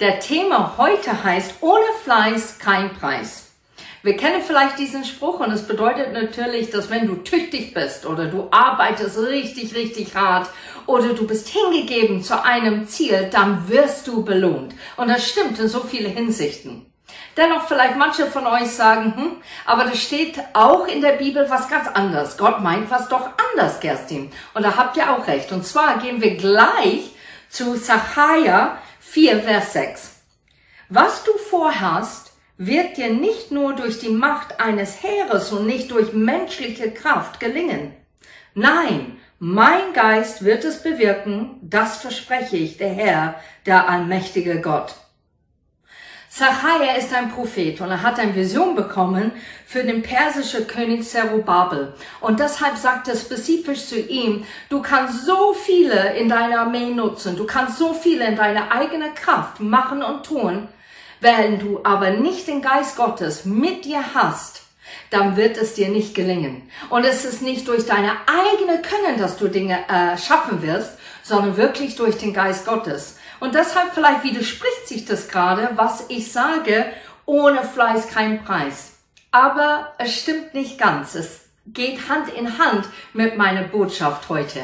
Der 0.00 0.20
Thema 0.20 0.74
heute 0.78 1.24
heißt, 1.24 1.54
ohne 1.60 1.84
Fleiß 2.04 2.60
kein 2.60 2.94
Preis. 2.94 3.50
Wir 4.04 4.16
kennen 4.16 4.42
vielleicht 4.46 4.78
diesen 4.78 5.04
Spruch 5.04 5.40
und 5.40 5.50
es 5.50 5.66
bedeutet 5.66 6.12
natürlich, 6.12 6.70
dass 6.70 6.88
wenn 6.88 7.08
du 7.08 7.16
tüchtig 7.16 7.74
bist 7.74 8.06
oder 8.06 8.26
du 8.26 8.46
arbeitest 8.52 9.18
richtig, 9.18 9.74
richtig 9.74 10.14
hart 10.14 10.50
oder 10.86 11.14
du 11.14 11.26
bist 11.26 11.48
hingegeben 11.48 12.22
zu 12.22 12.44
einem 12.44 12.86
Ziel, 12.86 13.28
dann 13.32 13.68
wirst 13.68 14.06
du 14.06 14.24
belohnt. 14.24 14.72
Und 14.96 15.08
das 15.08 15.28
stimmt 15.28 15.58
in 15.58 15.66
so 15.66 15.80
viele 15.80 16.10
Hinsichten. 16.10 16.86
Dennoch 17.36 17.66
vielleicht 17.66 17.96
manche 17.96 18.26
von 18.26 18.46
euch 18.46 18.70
sagen, 18.70 19.16
hm, 19.16 19.32
aber 19.66 19.86
das 19.86 20.00
steht 20.00 20.38
auch 20.52 20.86
in 20.86 21.00
der 21.00 21.14
Bibel 21.14 21.50
was 21.50 21.68
ganz 21.68 21.88
anderes. 21.88 22.38
Gott 22.38 22.60
meint 22.60 22.88
was 22.88 23.08
doch 23.08 23.30
anders, 23.50 23.80
Kerstin. 23.80 24.30
Und 24.54 24.62
da 24.62 24.76
habt 24.76 24.96
ihr 24.96 25.12
auch 25.12 25.26
recht. 25.26 25.50
Und 25.50 25.66
zwar 25.66 25.98
gehen 25.98 26.22
wir 26.22 26.36
gleich 26.36 27.10
zu 27.48 27.74
Sacharja 27.74 28.78
4, 29.10 29.40
Vers 29.40 29.72
6. 29.72 30.16
Was 30.90 31.24
du 31.24 31.32
vorhast, 31.38 32.32
wird 32.58 32.98
dir 32.98 33.10
nicht 33.10 33.50
nur 33.50 33.74
durch 33.74 34.00
die 34.00 34.10
Macht 34.10 34.60
eines 34.60 35.02
Heeres 35.02 35.50
und 35.50 35.64
nicht 35.64 35.90
durch 35.92 36.12
menschliche 36.12 36.90
Kraft 36.90 37.40
gelingen. 37.40 37.94
Nein, 38.52 39.16
mein 39.38 39.94
Geist 39.94 40.44
wird 40.44 40.62
es 40.64 40.82
bewirken, 40.82 41.58
das 41.62 42.02
verspreche 42.02 42.58
ich, 42.58 42.76
der 42.76 42.90
Herr, 42.90 43.36
der 43.64 43.88
allmächtige 43.88 44.60
Gott. 44.60 44.94
Zachariah 46.30 46.96
ist 46.96 47.12
ein 47.14 47.30
Prophet 47.30 47.80
und 47.80 47.90
er 47.90 48.02
hat 48.02 48.18
eine 48.18 48.34
Vision 48.34 48.76
bekommen 48.76 49.32
für 49.66 49.82
den 49.82 50.02
persischen 50.02 50.66
König 50.66 51.08
Zerubabel. 51.08 51.94
Und 52.20 52.38
deshalb 52.38 52.76
sagt 52.76 53.08
er 53.08 53.16
spezifisch 53.16 53.86
zu 53.86 53.98
ihm, 53.98 54.44
du 54.68 54.82
kannst 54.82 55.24
so 55.24 55.54
viele 55.54 56.16
in 56.16 56.28
deiner 56.28 56.60
Armee 56.60 56.90
nutzen, 56.90 57.36
du 57.36 57.46
kannst 57.46 57.78
so 57.78 57.94
viele 57.94 58.26
in 58.26 58.36
deiner 58.36 58.70
eigenen 58.70 59.14
Kraft 59.14 59.60
machen 59.60 60.02
und 60.02 60.24
tun, 60.24 60.68
wenn 61.20 61.58
du 61.58 61.80
aber 61.82 62.10
nicht 62.10 62.46
den 62.46 62.62
Geist 62.62 62.96
Gottes 62.96 63.44
mit 63.44 63.84
dir 63.84 64.14
hast, 64.14 64.62
dann 65.10 65.36
wird 65.36 65.56
es 65.56 65.74
dir 65.74 65.88
nicht 65.88 66.14
gelingen. 66.14 66.70
Und 66.90 67.04
es 67.04 67.24
ist 67.24 67.42
nicht 67.42 67.66
durch 67.66 67.86
deine 67.86 68.12
eigene 68.26 68.82
Können, 68.82 69.18
dass 69.18 69.38
du 69.38 69.48
Dinge 69.48 69.78
äh, 69.88 70.16
schaffen 70.18 70.62
wirst, 70.62 70.98
sondern 71.22 71.56
wirklich 71.56 71.96
durch 71.96 72.16
den 72.18 72.32
Geist 72.32 72.66
Gottes. 72.66 73.17
Und 73.40 73.54
deshalb 73.54 73.94
vielleicht 73.94 74.24
widerspricht 74.24 74.88
sich 74.88 75.04
das 75.04 75.28
gerade, 75.28 75.70
was 75.76 76.06
ich 76.08 76.32
sage, 76.32 76.92
ohne 77.26 77.62
Fleiß 77.62 78.08
kein 78.08 78.44
Preis. 78.44 78.98
Aber 79.30 79.92
es 79.98 80.16
stimmt 80.16 80.54
nicht 80.54 80.78
ganz. 80.78 81.14
Es 81.14 81.48
geht 81.66 82.08
Hand 82.08 82.30
in 82.30 82.58
Hand 82.58 82.86
mit 83.12 83.36
meiner 83.36 83.62
Botschaft 83.62 84.28
heute. 84.28 84.60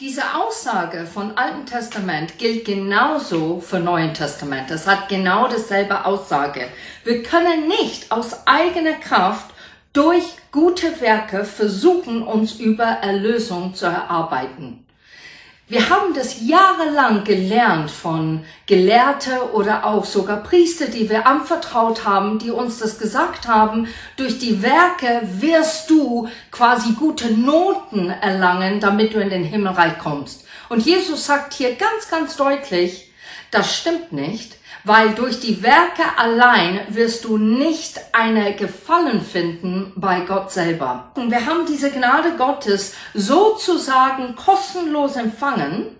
Diese 0.00 0.36
Aussage 0.36 1.06
von 1.06 1.36
Alten 1.36 1.66
Testament 1.66 2.38
gilt 2.38 2.64
genauso 2.64 3.60
für 3.60 3.80
Neuen 3.80 4.14
Testament. 4.14 4.70
Es 4.70 4.86
hat 4.86 5.08
genau 5.08 5.48
dasselbe 5.48 6.04
Aussage. 6.04 6.68
Wir 7.02 7.24
können 7.24 7.66
nicht 7.66 8.12
aus 8.12 8.46
eigener 8.46 8.92
Kraft 8.92 9.50
durch 9.92 10.22
gute 10.52 11.00
Werke 11.00 11.44
versuchen, 11.44 12.22
uns 12.22 12.60
über 12.60 12.84
Erlösung 12.84 13.74
zu 13.74 13.86
erarbeiten. 13.86 14.86
Wir 15.70 15.90
haben 15.90 16.14
das 16.14 16.40
jahrelang 16.40 17.24
gelernt 17.24 17.90
von 17.90 18.42
Gelehrte 18.64 19.52
oder 19.52 19.84
auch 19.84 20.06
sogar 20.06 20.38
Priester, 20.38 20.86
die 20.86 21.10
wir 21.10 21.26
anvertraut 21.26 22.06
haben, 22.06 22.38
die 22.38 22.50
uns 22.50 22.78
das 22.78 22.98
gesagt 22.98 23.46
haben. 23.46 23.86
Durch 24.16 24.38
die 24.38 24.62
Werke 24.62 25.20
wirst 25.24 25.90
du 25.90 26.26
quasi 26.50 26.92
gute 26.92 27.34
Noten 27.34 28.08
erlangen, 28.08 28.80
damit 28.80 29.12
du 29.12 29.20
in 29.20 29.28
den 29.28 29.44
Himmelreich 29.44 29.98
kommst. 29.98 30.46
Und 30.70 30.86
Jesus 30.86 31.26
sagt 31.26 31.52
hier 31.52 31.74
ganz, 31.74 32.08
ganz 32.10 32.36
deutlich, 32.36 33.12
das 33.50 33.76
stimmt 33.76 34.10
nicht 34.10 34.57
weil 34.88 35.10
durch 35.10 35.38
die 35.38 35.62
Werke 35.62 36.02
allein 36.16 36.80
wirst 36.88 37.24
du 37.24 37.36
nicht 37.36 38.00
eine 38.12 38.54
Gefallen 38.54 39.20
finden 39.20 39.92
bei 39.96 40.20
Gott 40.20 40.50
selber. 40.50 41.12
Und 41.14 41.30
wir 41.30 41.44
haben 41.44 41.66
diese 41.66 41.90
Gnade 41.90 42.38
Gottes 42.38 42.94
sozusagen 43.12 44.34
kostenlos 44.34 45.16
empfangen, 45.16 45.98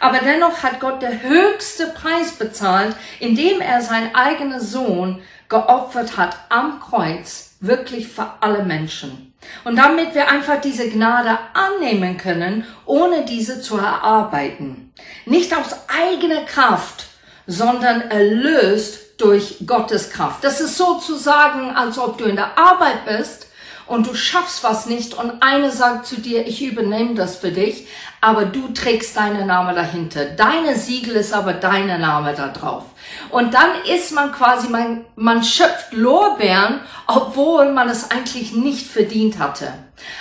aber 0.00 0.18
dennoch 0.18 0.62
hat 0.62 0.80
Gott 0.80 1.00
der 1.00 1.22
höchste 1.22 1.86
Preis 1.86 2.32
bezahlt, 2.32 2.94
indem 3.20 3.62
er 3.62 3.80
seinen 3.80 4.14
eigenen 4.14 4.60
Sohn 4.60 5.22
geopfert 5.48 6.18
hat 6.18 6.36
am 6.50 6.78
Kreuz, 6.78 7.56
wirklich 7.60 8.08
für 8.08 8.34
alle 8.40 8.64
Menschen. 8.64 9.32
Und 9.64 9.76
damit 9.76 10.14
wir 10.14 10.28
einfach 10.28 10.60
diese 10.60 10.90
Gnade 10.90 11.38
annehmen 11.54 12.18
können, 12.18 12.66
ohne 12.84 13.24
diese 13.24 13.62
zu 13.62 13.78
erarbeiten. 13.78 14.92
Nicht 15.24 15.56
aus 15.56 15.74
eigener 15.88 16.42
Kraft, 16.42 17.09
sondern 17.50 18.02
erlöst 18.10 19.00
durch 19.18 19.56
Gottes 19.66 20.10
Kraft. 20.10 20.44
Das 20.44 20.60
ist 20.60 20.76
sozusagen, 20.76 21.74
als 21.74 21.98
ob 21.98 22.16
du 22.16 22.24
in 22.24 22.36
der 22.36 22.56
Arbeit 22.56 23.04
bist 23.04 23.48
und 23.86 24.06
du 24.06 24.14
schaffst 24.14 24.62
was 24.62 24.86
nicht 24.86 25.14
und 25.14 25.42
eine 25.42 25.72
sagt 25.72 26.06
zu 26.06 26.20
dir, 26.20 26.46
ich 26.46 26.62
übernehme 26.62 27.14
das 27.14 27.36
für 27.36 27.50
dich, 27.50 27.88
aber 28.20 28.44
du 28.44 28.68
trägst 28.68 29.16
deinen 29.16 29.48
Name 29.48 29.74
dahinter. 29.74 30.26
Deine 30.26 30.76
Siegel 30.76 31.16
ist 31.16 31.32
aber 31.32 31.54
deiner 31.54 31.98
Name 31.98 32.34
da 32.34 32.48
drauf. 32.48 32.84
Und 33.30 33.52
dann 33.52 33.70
ist 33.84 34.12
man 34.12 34.30
quasi, 34.30 34.68
man, 34.68 35.04
man 35.16 35.42
schöpft 35.42 35.92
Lorbeeren, 35.92 36.80
obwohl 37.08 37.72
man 37.72 37.88
es 37.88 38.12
eigentlich 38.12 38.52
nicht 38.52 38.86
verdient 38.86 39.40
hatte. 39.40 39.72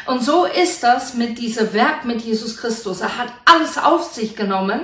Und 0.07 0.23
so 0.23 0.45
ist 0.45 0.81
das 0.81 1.13
mit 1.13 1.37
diesem 1.37 1.71
Werk 1.73 2.05
mit 2.05 2.21
Jesus 2.21 2.57
Christus. 2.57 3.01
Er 3.01 3.17
hat 3.17 3.27
alles 3.45 3.77
auf 3.77 4.11
sich 4.11 4.35
genommen 4.35 4.81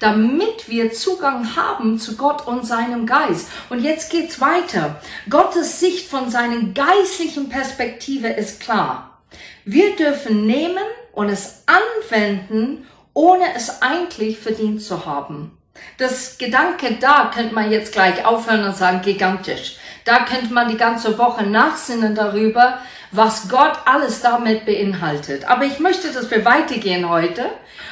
damit 0.00 0.68
wir 0.68 0.92
Zugang 0.92 1.56
haben 1.56 1.98
zu 1.98 2.16
Gott 2.16 2.46
und 2.46 2.66
seinem 2.66 3.06
Geist. 3.06 3.48
Und 3.70 3.82
jetzt 3.82 4.10
geht's 4.10 4.40
weiter. 4.40 5.00
Gottes 5.28 5.80
Sicht 5.80 6.08
von 6.08 6.30
seinen 6.30 6.74
geistlichen 6.74 7.48
Perspektive 7.48 8.28
ist 8.28 8.60
klar. 8.60 9.20
Wir 9.64 9.96
dürfen 9.96 10.46
nehmen 10.46 10.84
und 11.12 11.28
es 11.28 11.64
anwenden, 11.66 12.86
ohne 13.12 13.54
es 13.54 13.82
eigentlich 13.82 14.38
verdient 14.38 14.82
zu 14.82 15.04
haben. 15.04 15.58
Das 15.96 16.38
Gedanke 16.38 16.96
da 17.00 17.30
könnte 17.34 17.54
man 17.54 17.70
jetzt 17.70 17.92
gleich 17.92 18.24
aufhören 18.24 18.64
und 18.64 18.76
sagen, 18.76 19.02
gigantisch. 19.02 19.76
Da 20.04 20.24
könnte 20.24 20.52
man 20.52 20.68
die 20.68 20.76
ganze 20.76 21.18
Woche 21.18 21.44
nachsinnen 21.44 22.14
darüber, 22.14 22.78
was 23.10 23.48
Gott 23.48 23.78
alles 23.84 24.20
damit 24.20 24.66
beinhaltet. 24.66 25.44
Aber 25.48 25.64
ich 25.64 25.78
möchte, 25.78 26.12
dass 26.12 26.30
wir 26.30 26.44
weitergehen 26.44 27.08
heute. 27.08 27.50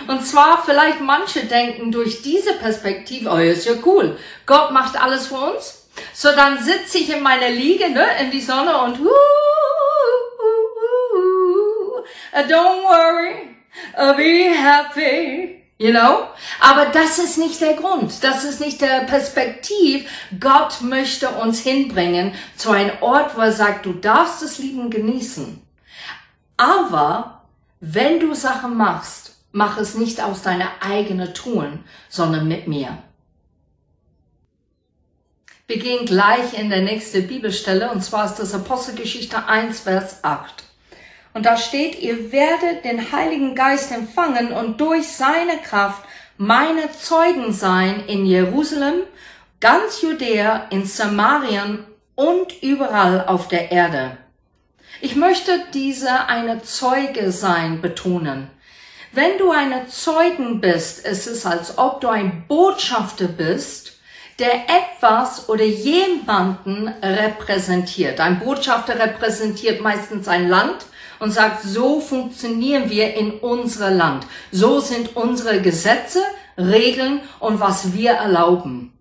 Und 0.08 0.26
zwar 0.26 0.62
vielleicht 0.64 1.00
manche 1.00 1.46
denken 1.46 1.90
durch 1.90 2.22
diese 2.22 2.54
Perspektive, 2.54 3.30
oh, 3.30 3.36
ist 3.36 3.66
ja 3.66 3.74
cool. 3.84 4.18
Gott 4.44 4.70
macht 4.72 5.00
alles 5.00 5.28
für 5.28 5.38
uns. 5.38 5.88
So 6.12 6.30
dann 6.32 6.62
sitze 6.62 6.98
ich 6.98 7.10
in 7.10 7.22
meiner 7.22 7.48
Liege 7.48 7.88
ne, 7.88 8.04
in 8.20 8.30
die 8.30 8.40
Sonne 8.40 8.76
und 8.82 9.00
uh, 9.00 9.04
uh, 9.04 9.12
uh, 11.18 12.02
don't 12.46 12.82
worry, 12.82 13.48
be 14.16 14.50
happy. 14.54 15.65
You 15.78 15.90
know? 15.90 16.28
Aber 16.60 16.86
das 16.86 17.18
ist 17.18 17.36
nicht 17.36 17.60
der 17.60 17.74
Grund. 17.74 18.24
Das 18.24 18.44
ist 18.44 18.60
nicht 18.60 18.80
der 18.80 19.00
Perspektiv. 19.00 20.08
Gott 20.40 20.80
möchte 20.80 21.28
uns 21.28 21.60
hinbringen 21.60 22.34
zu 22.56 22.70
einem 22.70 22.92
Ort, 23.00 23.36
wo 23.36 23.42
er 23.42 23.52
sagt, 23.52 23.84
du 23.84 23.92
darfst 23.92 24.42
das 24.42 24.58
Leben 24.58 24.88
genießen. 24.88 25.60
Aber 26.56 27.42
wenn 27.80 28.20
du 28.20 28.34
Sachen 28.34 28.76
machst, 28.76 29.36
mach 29.52 29.76
es 29.76 29.94
nicht 29.94 30.22
aus 30.22 30.42
deiner 30.42 30.68
eigenen 30.80 31.34
Tun, 31.34 31.84
sondern 32.08 32.48
mit 32.48 32.66
mir. 32.66 32.96
Wir 35.66 35.78
gehen 35.78 36.06
gleich 36.06 36.54
in 36.58 36.70
der 36.70 36.82
nächste 36.82 37.22
Bibelstelle, 37.22 37.90
und 37.90 38.02
zwar 38.02 38.26
ist 38.26 38.36
das 38.36 38.54
Apostelgeschichte 38.54 39.46
1, 39.46 39.80
Vers 39.80 40.22
8. 40.22 40.65
Und 41.36 41.44
da 41.44 41.58
steht, 41.58 42.00
ihr 42.00 42.32
werdet 42.32 42.86
den 42.86 43.12
Heiligen 43.12 43.54
Geist 43.54 43.92
empfangen 43.92 44.52
und 44.52 44.80
durch 44.80 45.06
seine 45.06 45.58
Kraft 45.58 46.02
meine 46.38 46.90
Zeugen 46.92 47.52
sein 47.52 48.04
in 48.06 48.24
Jerusalem, 48.24 49.02
ganz 49.60 50.00
Judäa, 50.00 50.66
in 50.70 50.86
Samarien 50.86 51.84
und 52.14 52.62
überall 52.62 53.26
auf 53.26 53.48
der 53.48 53.70
Erde. 53.70 54.16
Ich 55.02 55.14
möchte 55.14 55.60
diese 55.74 56.26
eine 56.26 56.62
Zeuge 56.62 57.30
sein 57.30 57.82
betonen. 57.82 58.48
Wenn 59.12 59.36
du 59.36 59.50
eine 59.50 59.88
Zeugen 59.88 60.62
bist, 60.62 61.06
ist 61.06 61.26
es 61.26 61.44
als 61.44 61.76
ob 61.76 62.00
du 62.00 62.08
ein 62.08 62.46
Botschafter 62.48 63.28
bist, 63.28 64.00
der 64.38 64.54
etwas 64.70 65.50
oder 65.50 65.64
jemanden 65.64 66.88
repräsentiert. 67.02 68.20
Ein 68.20 68.38
Botschafter 68.38 68.98
repräsentiert 68.98 69.82
meistens 69.82 70.28
ein 70.28 70.48
Land 70.48 70.86
und 71.18 71.32
sagt, 71.32 71.62
so 71.62 72.00
funktionieren 72.00 72.90
wir 72.90 73.14
in 73.14 73.32
unserem 73.32 73.96
Land. 73.96 74.26
So 74.52 74.80
sind 74.80 75.16
unsere 75.16 75.60
Gesetze, 75.60 76.22
Regeln 76.58 77.20
und 77.38 77.60
was 77.60 77.92
wir 77.92 78.12
erlauben. 78.12 78.92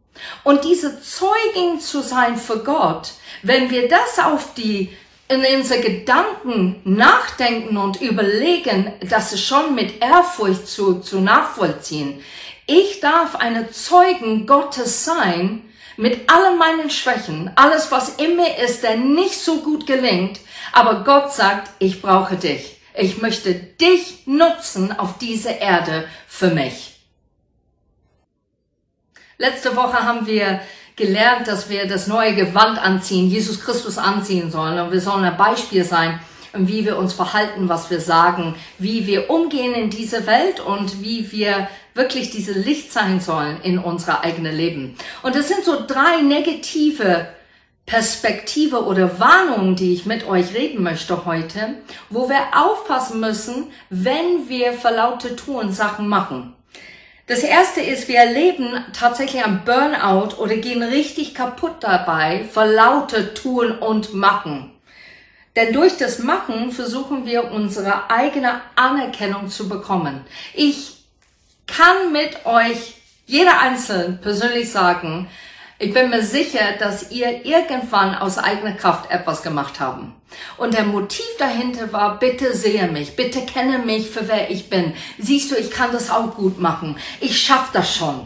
Und 0.44 0.64
diese 0.64 1.02
Zeugin 1.02 1.80
zu 1.80 2.02
sein 2.02 2.38
für 2.38 2.60
Gott, 2.60 3.12
wenn 3.44 3.70
wir 3.70 3.88
das 3.88 4.20
auf 4.20 4.54
die 4.54 4.92
in 5.28 5.44
unsere 5.44 5.82
Gedanken 5.82 6.82
nachdenken 6.84 7.78
und 7.78 8.00
überlegen, 8.00 8.94
das 9.10 9.34
ist 9.34 9.46
schon 9.46 9.74
mit 9.74 10.02
Ehrfurcht 10.02 10.68
zu, 10.68 11.00
zu 11.00 11.20
nachvollziehen, 11.20 12.22
Ich 12.68 13.00
darf 13.00 13.36
eine 13.36 13.70
Zeugen 13.70 14.48
Gottes 14.48 15.06
sein, 15.06 15.62
mit 15.98 16.30
allen 16.30 16.58
meinen 16.58 16.90
Schwächen, 16.90 17.52
alles 17.56 17.92
was 17.92 18.16
in 18.16 18.36
mir 18.36 18.58
ist, 18.58 18.84
der 18.84 18.98
nicht 18.98 19.40
so 19.40 19.62
gut 19.62 19.88
gelingt, 19.88 20.40
aber 20.72 21.04
Gott 21.04 21.34
sagt, 21.34 21.72
ich 21.80 22.02
brauche 22.02 22.36
dich. 22.36 22.78
Ich 22.98 23.22
möchte 23.22 23.54
dich 23.54 24.26
nutzen 24.26 24.98
auf 24.98 25.18
dieser 25.18 25.60
Erde 25.60 26.08
für 26.28 26.48
mich. 26.48 26.96
Letzte 29.38 29.76
Woche 29.76 30.04
haben 30.04 30.28
wir 30.28 30.62
gelernt, 30.96 31.48
dass 31.48 31.70
wir 31.70 31.88
das 31.88 32.08
neue 32.08 32.36
Gewand 32.36 32.80
anziehen, 32.80 33.30
Jesus 33.30 33.60
Christus 33.60 33.98
anziehen 33.98 34.50
sollen. 34.50 34.80
Und 34.80 34.94
wir 34.94 35.02
sollen 35.02 35.26
ein 35.26 35.36
Beispiel 35.36 35.84
sein, 35.84 36.22
wie 36.54 36.86
wir 36.86 36.98
uns 36.98 37.14
verhalten, 37.14 37.68
was 37.68 37.90
wir 37.90 38.00
sagen, 38.00 38.56
wie 38.80 39.06
wir 39.06 39.30
umgehen 39.30 39.74
in 39.74 39.90
dieser 39.90 40.26
Welt 40.26 40.62
und 40.62 41.02
wie 41.02 41.30
wir 41.34 41.68
wirklich 41.96 42.30
diese 42.30 42.52
Licht 42.52 42.92
sein 42.92 43.20
sollen 43.20 43.60
in 43.64 43.80
unser 43.80 44.24
eigenes 44.24 44.54
Leben. 44.54 44.96
Und 45.24 45.36
das 45.36 45.48
sind 45.48 45.64
so 45.64 45.86
drei 45.88 46.22
negative 46.22 47.28
Perspektive 47.86 48.84
oder 48.84 49.20
Warnungen, 49.20 49.76
die 49.76 49.94
ich 49.94 50.06
mit 50.06 50.28
euch 50.28 50.54
reden 50.54 50.84
möchte 50.84 51.26
heute, 51.26 51.76
wo 52.10 52.30
wir 52.30 52.42
aufpassen 52.54 53.20
müssen, 53.20 53.72
wenn 53.90 54.50
wir 54.50 54.74
verlaute 54.74 55.36
tun 55.36 55.72
Sachen 55.72 56.08
machen. 56.08 56.54
Das 57.28 57.40
erste 57.40 57.82
ist, 57.82 58.08
wir 58.08 58.18
erleben 58.18 58.86
tatsächlich 58.94 59.44
ein 59.44 59.64
Burnout 59.66 60.36
oder 60.38 60.58
gehen 60.58 60.84
richtig 60.84 61.34
kaputt 61.34 61.78
dabei, 61.80 62.46
verlaute 62.52 63.34
tun 63.34 63.72
und 63.72 64.14
machen. 64.14 64.72
Denn 65.56 65.74
durch 65.74 65.98
das 65.98 66.20
Machen 66.20 66.72
versuchen 66.72 67.26
wir 67.26 67.52
unsere 67.52 68.10
eigene 68.10 68.62
Anerkennung 68.76 69.48
zu 69.50 69.70
bekommen. 69.70 70.22
Ich 70.54 70.95
kann 71.68 72.12
mit 72.12 72.46
euch, 72.46 72.96
jeder 73.26 73.60
Einzelne 73.60 74.20
persönlich 74.22 74.72
sagen, 74.72 75.28
ich 75.78 75.94
bin 75.94 76.10
mir 76.10 76.24
sicher, 76.24 76.74
dass 76.80 77.12
ihr 77.12 77.46
irgendwann 77.46 78.16
aus 78.16 78.38
eigener 78.38 78.74
Kraft 78.74 79.12
etwas 79.12 79.44
gemacht 79.44 79.80
haben. 79.82 80.16
Und 80.58 80.74
der 80.74 80.86
Motiv 80.86 81.26
dahinter 81.38 81.92
war, 81.92 82.18
bitte 82.18 82.56
sehe 82.56 82.88
mich, 82.88 83.16
bitte 83.16 83.42
kenne 83.42 83.80
mich 83.80 84.10
für 84.10 84.28
wer 84.28 84.50
ich 84.50 84.70
bin. 84.70 84.94
Siehst 85.18 85.52
du, 85.52 85.56
ich 85.56 85.72
kann 85.72 85.92
das 85.92 86.10
auch 86.10 86.36
gut 86.36 86.60
machen. 86.60 86.98
Ich 87.20 87.42
schaff 87.42 87.72
das 87.74 87.94
schon. 87.94 88.26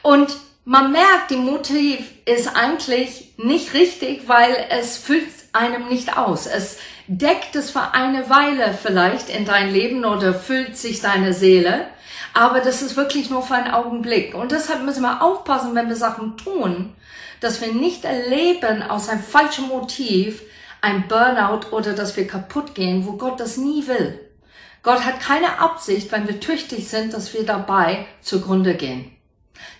Und 0.00 0.34
man 0.64 0.92
merkt, 0.92 1.30
die 1.30 1.36
Motiv 1.36 1.98
ist 2.24 2.56
eigentlich 2.56 3.34
nicht 3.36 3.74
richtig, 3.74 4.28
weil 4.28 4.54
es 4.70 4.96
füllt 4.96 5.26
einem 5.52 5.88
nicht 5.88 6.16
aus. 6.16 6.46
Es 6.46 6.78
deckt 7.06 7.54
es 7.56 7.70
für 7.70 7.92
eine 7.92 8.30
Weile 8.30 8.76
vielleicht 8.80 9.28
in 9.28 9.44
dein 9.44 9.72
Leben 9.72 10.04
oder 10.04 10.32
füllt 10.32 10.76
sich 10.78 11.00
deine 11.00 11.34
Seele. 11.34 11.86
Aber 12.34 12.60
das 12.60 12.82
ist 12.82 12.96
wirklich 12.96 13.30
nur 13.30 13.42
für 13.42 13.54
einen 13.54 13.72
Augenblick. 13.72 14.34
Und 14.34 14.52
deshalb 14.52 14.82
müssen 14.82 15.02
wir 15.02 15.22
aufpassen, 15.22 15.74
wenn 15.74 15.88
wir 15.88 15.96
Sachen 15.96 16.36
tun, 16.36 16.94
dass 17.40 17.60
wir 17.60 17.72
nicht 17.72 18.04
erleben 18.04 18.82
aus 18.82 19.08
einem 19.08 19.22
falschen 19.22 19.68
Motiv 19.68 20.42
ein 20.80 21.06
Burnout 21.08 21.68
oder 21.70 21.92
dass 21.92 22.16
wir 22.16 22.26
kaputt 22.26 22.74
gehen, 22.74 23.06
wo 23.06 23.12
Gott 23.12 23.38
das 23.38 23.56
nie 23.56 23.86
will. 23.86 24.18
Gott 24.82 25.04
hat 25.04 25.20
keine 25.20 25.60
Absicht, 25.60 26.10
wenn 26.10 26.26
wir 26.26 26.40
tüchtig 26.40 26.88
sind, 26.88 27.12
dass 27.14 27.34
wir 27.34 27.44
dabei 27.44 28.06
zugrunde 28.20 28.74
gehen. 28.74 29.12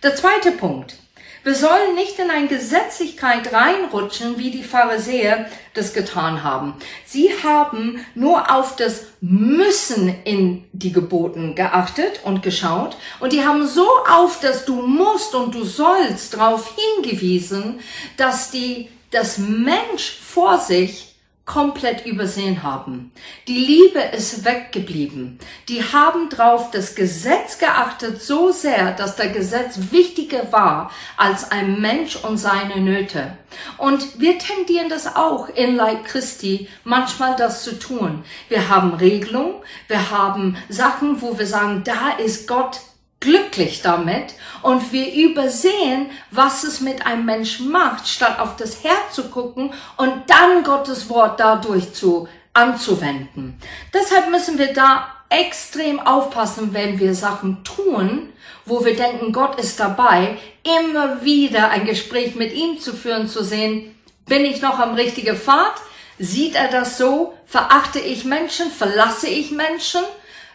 Der 0.02 0.14
zweite 0.14 0.52
Punkt. 0.52 1.01
Wir 1.44 1.56
sollen 1.56 1.96
nicht 1.96 2.20
in 2.20 2.30
eine 2.30 2.46
Gesetzlichkeit 2.46 3.52
reinrutschen, 3.52 4.38
wie 4.38 4.52
die 4.52 4.62
Pharisäer 4.62 5.46
das 5.74 5.92
getan 5.92 6.44
haben. 6.44 6.74
Sie 7.04 7.30
haben 7.42 8.04
nur 8.14 8.54
auf 8.54 8.76
das 8.76 9.06
Müssen 9.20 10.14
in 10.24 10.64
die 10.72 10.92
Geboten 10.92 11.56
geachtet 11.56 12.20
und 12.22 12.44
geschaut 12.44 12.96
und 13.18 13.32
die 13.32 13.44
haben 13.44 13.66
so 13.66 13.88
auf 14.08 14.38
das 14.40 14.64
Du 14.66 14.82
musst 14.82 15.34
und 15.34 15.54
du 15.54 15.64
sollst 15.64 16.34
darauf 16.34 16.76
hingewiesen, 16.76 17.80
dass 18.16 18.52
die 18.52 18.88
das 19.10 19.38
Mensch 19.38 20.18
vor 20.22 20.58
sich 20.58 21.11
komplett 21.44 22.06
übersehen 22.06 22.62
haben. 22.62 23.10
Die 23.48 23.58
Liebe 23.58 23.98
ist 24.16 24.44
weggeblieben. 24.44 25.38
Die 25.68 25.82
haben 25.82 26.28
drauf 26.28 26.70
das 26.70 26.94
Gesetz 26.94 27.58
geachtet 27.58 28.22
so 28.22 28.52
sehr, 28.52 28.92
dass 28.92 29.16
der 29.16 29.28
Gesetz 29.28 29.78
wichtiger 29.90 30.52
war 30.52 30.92
als 31.16 31.50
ein 31.50 31.80
Mensch 31.80 32.16
und 32.16 32.38
seine 32.38 32.80
Nöte. 32.80 33.36
Und 33.76 34.20
wir 34.20 34.38
tendieren 34.38 34.88
das 34.88 35.16
auch 35.16 35.48
in 35.48 35.74
Leib 35.74 36.04
Christi, 36.04 36.68
manchmal 36.84 37.34
das 37.34 37.64
zu 37.64 37.76
tun. 37.78 38.24
Wir 38.48 38.68
haben 38.68 38.94
Regelungen, 38.94 39.56
wir 39.88 40.10
haben 40.10 40.56
Sachen, 40.68 41.20
wo 41.22 41.38
wir 41.38 41.46
sagen, 41.46 41.82
da 41.84 42.10
ist 42.24 42.46
Gott 42.46 42.80
glücklich 43.22 43.80
damit 43.80 44.34
und 44.60 44.92
wir 44.92 45.14
übersehen, 45.14 46.10
was 46.30 46.64
es 46.64 46.80
mit 46.80 47.06
einem 47.06 47.24
Menschen 47.24 47.70
macht, 47.70 48.06
statt 48.06 48.38
auf 48.38 48.56
das 48.56 48.84
Herz 48.84 49.14
zu 49.14 49.30
gucken 49.30 49.72
und 49.96 50.12
dann 50.26 50.62
Gottes 50.64 51.08
Wort 51.08 51.40
dadurch 51.40 51.94
zu 51.94 52.28
anzuwenden. 52.52 53.58
Deshalb 53.94 54.30
müssen 54.30 54.58
wir 54.58 54.74
da 54.74 55.06
extrem 55.30 55.98
aufpassen, 56.00 56.74
wenn 56.74 56.98
wir 56.98 57.14
Sachen 57.14 57.64
tun, 57.64 58.28
wo 58.66 58.84
wir 58.84 58.94
denken, 58.94 59.32
Gott 59.32 59.58
ist 59.58 59.80
dabei, 59.80 60.36
immer 60.62 61.24
wieder 61.24 61.70
ein 61.70 61.86
Gespräch 61.86 62.34
mit 62.34 62.52
ihm 62.52 62.78
zu 62.78 62.92
führen, 62.92 63.28
zu 63.28 63.42
sehen, 63.42 63.94
bin 64.26 64.44
ich 64.44 64.60
noch 64.60 64.78
am 64.78 64.94
richtigen 64.94 65.36
Pfad? 65.36 65.72
Sieht 66.18 66.54
er 66.54 66.68
das 66.68 66.98
so? 66.98 67.34
Verachte 67.46 67.98
ich 67.98 68.24
Menschen? 68.24 68.70
Verlasse 68.70 69.28
ich 69.28 69.50
Menschen? 69.50 70.02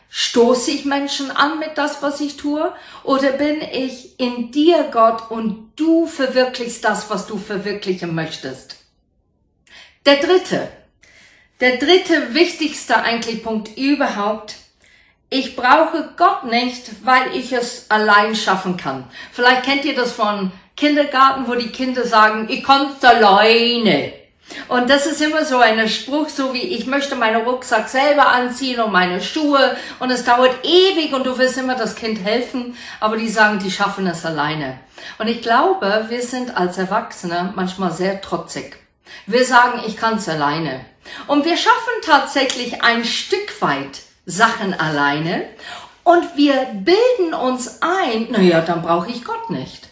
Stoße 0.10 0.72
ich 0.72 0.86
Menschen 0.86 1.32
an 1.32 1.60
mit 1.60 1.78
das, 1.78 2.02
was 2.02 2.22
ich 2.22 2.38
tue? 2.38 2.74
Oder 3.04 3.32
bin 3.32 3.62
ich 3.62 4.20
in 4.20 4.52
dir, 4.52 4.90
Gott, 4.92 5.30
und 5.30 5.74
du 5.76 6.08
verwirklichst 6.08 6.84
das, 6.84 7.10
was 7.10 7.28
du 7.28 7.38
verwirklichen 7.38 8.16
möchtest? 8.16 8.78
Der 10.06 10.18
dritte, 10.18 10.70
der 11.60 11.78
dritte 11.78 12.34
wichtigste 12.34 12.96
eigentlich 12.98 13.44
Punkt 13.44 13.78
überhaupt, 13.78 14.56
ich 15.30 15.58
brauche 15.58 16.14
Gott 16.16 16.46
nicht, 16.46 17.06
weil 17.06 17.36
ich 17.36 17.52
es 17.52 17.92
allein 17.92 18.34
schaffen 18.34 18.78
kann. 18.78 19.10
Vielleicht 19.34 19.64
kennt 19.64 19.84
ihr 19.84 19.96
das 19.96 20.14
von 20.14 20.54
Kindergarten, 20.78 21.48
wo 21.48 21.56
die 21.56 21.68
Kinder 21.68 22.06
sagen, 22.06 22.48
ich 22.50 22.64
kann's 22.64 23.04
alleine. 23.04 24.14
Und 24.68 24.90
das 24.90 25.06
ist 25.06 25.22
immer 25.22 25.46
so 25.46 25.58
ein 25.58 25.88
Spruch, 25.88 26.30
so 26.30 26.54
wie 26.54 26.62
ich 26.62 26.86
möchte 26.88 27.16
meinen 27.16 27.46
Rucksack 27.46 27.90
selber 27.90 28.28
anziehen 28.30 28.80
und 28.80 28.92
meine 28.92 29.22
Schuhe 29.22 29.76
und 30.00 30.10
es 30.10 30.24
dauert 30.24 30.56
ewig 30.64 31.14
und 31.14 31.26
du 31.26 31.38
willst 31.38 31.58
immer 31.58 31.76
das 31.76 31.96
Kind 31.96 32.24
helfen, 32.24 32.78
aber 33.00 33.18
die 33.18 33.30
sagen, 33.30 33.60
die 33.60 33.72
schaffen 33.72 34.08
es 34.08 34.26
alleine. 34.26 34.80
Und 35.20 35.28
ich 35.28 35.42
glaube, 35.42 36.06
wir 36.10 36.22
sind 36.22 36.56
als 36.56 36.78
Erwachsene 36.78 37.54
manchmal 37.56 37.92
sehr 37.92 38.22
trotzig. 38.22 38.78
Wir 39.26 39.46
sagen, 39.46 39.82
ich 39.86 39.98
kann 39.98 40.18
es 40.18 40.28
alleine. 40.28 40.86
Und 41.28 41.46
wir 41.46 41.58
schaffen 41.58 42.02
tatsächlich 42.04 42.82
ein 42.84 43.06
Stück 43.06 43.62
weit 43.62 44.02
Sachen 44.26 44.78
alleine 44.78 45.46
und 46.04 46.36
wir 46.36 46.68
bilden 46.74 47.34
uns 47.34 47.82
ein, 47.82 48.28
naja, 48.30 48.62
dann 48.62 48.82
brauche 48.82 49.10
ich 49.10 49.24
Gott 49.24 49.50
nicht. 49.50 49.88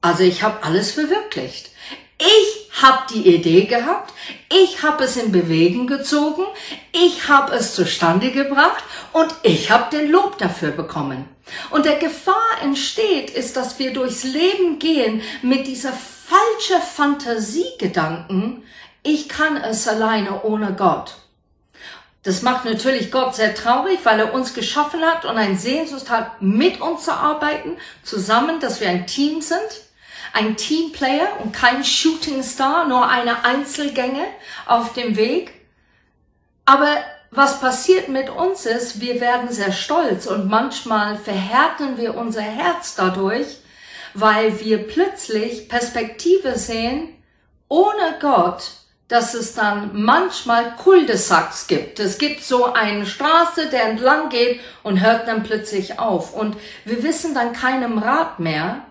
Also 0.00 0.22
ich 0.22 0.42
habe 0.42 0.62
alles 0.62 0.92
verwirklicht. 0.92 1.70
Ich 2.18 2.63
habe 2.82 3.04
die 3.12 3.34
Idee 3.34 3.64
gehabt, 3.66 4.12
ich 4.50 4.82
habe 4.82 5.04
es 5.04 5.16
in 5.16 5.32
Bewegung 5.32 5.86
gezogen, 5.86 6.44
ich 6.92 7.28
habe 7.28 7.54
es 7.54 7.74
zustande 7.74 8.30
gebracht 8.30 8.84
und 9.12 9.34
ich 9.42 9.70
habe 9.70 9.96
den 9.96 10.10
Lob 10.10 10.38
dafür 10.38 10.70
bekommen. 10.70 11.28
Und 11.70 11.84
der 11.84 11.96
Gefahr 11.96 12.62
entsteht, 12.62 13.30
ist, 13.30 13.56
dass 13.56 13.78
wir 13.78 13.92
durchs 13.92 14.24
Leben 14.24 14.78
gehen 14.78 15.22
mit 15.42 15.66
dieser 15.66 15.92
falschen 15.92 16.82
Fantasiegedanken, 16.82 18.64
ich 19.02 19.28
kann 19.28 19.58
es 19.58 19.86
alleine 19.86 20.42
ohne 20.44 20.72
Gott. 20.72 21.16
Das 22.22 22.40
macht 22.40 22.64
natürlich 22.64 23.12
Gott 23.12 23.36
sehr 23.36 23.54
traurig, 23.54 23.98
weil 24.04 24.18
er 24.18 24.32
uns 24.32 24.54
geschaffen 24.54 25.02
hat 25.02 25.26
und 25.26 25.36
ein 25.36 25.58
Sehnsucht 25.58 26.08
hat, 26.08 26.40
mit 26.40 26.80
uns 26.80 27.04
zu 27.04 27.12
arbeiten, 27.12 27.76
zusammen, 28.02 28.60
dass 28.60 28.80
wir 28.80 28.88
ein 28.88 29.06
Team 29.06 29.42
sind 29.42 29.60
ein 30.34 30.56
Teamplayer 30.56 31.28
und 31.42 31.52
kein 31.52 31.84
Shooting 31.84 32.42
Star, 32.42 32.86
nur 32.86 33.08
eine 33.08 33.44
Einzelgänge 33.44 34.24
auf 34.66 34.92
dem 34.92 35.16
Weg. 35.16 35.52
Aber 36.64 36.96
was 37.30 37.60
passiert 37.60 38.08
mit 38.08 38.28
uns 38.28 38.66
ist, 38.66 39.00
wir 39.00 39.20
werden 39.20 39.50
sehr 39.50 39.72
stolz 39.72 40.26
und 40.26 40.48
manchmal 40.48 41.16
verhärten 41.16 41.98
wir 41.98 42.16
unser 42.16 42.42
Herz 42.42 42.96
dadurch, 42.96 43.46
weil 44.12 44.60
wir 44.60 44.88
plötzlich 44.88 45.68
Perspektive 45.68 46.58
sehen, 46.58 47.10
ohne 47.68 48.18
Gott, 48.20 48.72
dass 49.06 49.34
es 49.34 49.54
dann 49.54 49.90
manchmal 49.92 50.74
Cul-de-sacs 50.76 51.68
gibt. 51.68 52.00
Es 52.00 52.18
gibt 52.18 52.42
so 52.42 52.72
eine 52.72 53.06
Straße, 53.06 53.68
der 53.68 53.84
entlang 53.84 54.30
geht 54.30 54.60
und 54.82 55.00
hört 55.00 55.28
dann 55.28 55.44
plötzlich 55.44 56.00
auf. 56.00 56.34
Und 56.34 56.56
wir 56.84 57.04
wissen 57.04 57.34
dann 57.34 57.52
keinem 57.52 57.98
Rat 57.98 58.40
mehr, 58.40 58.84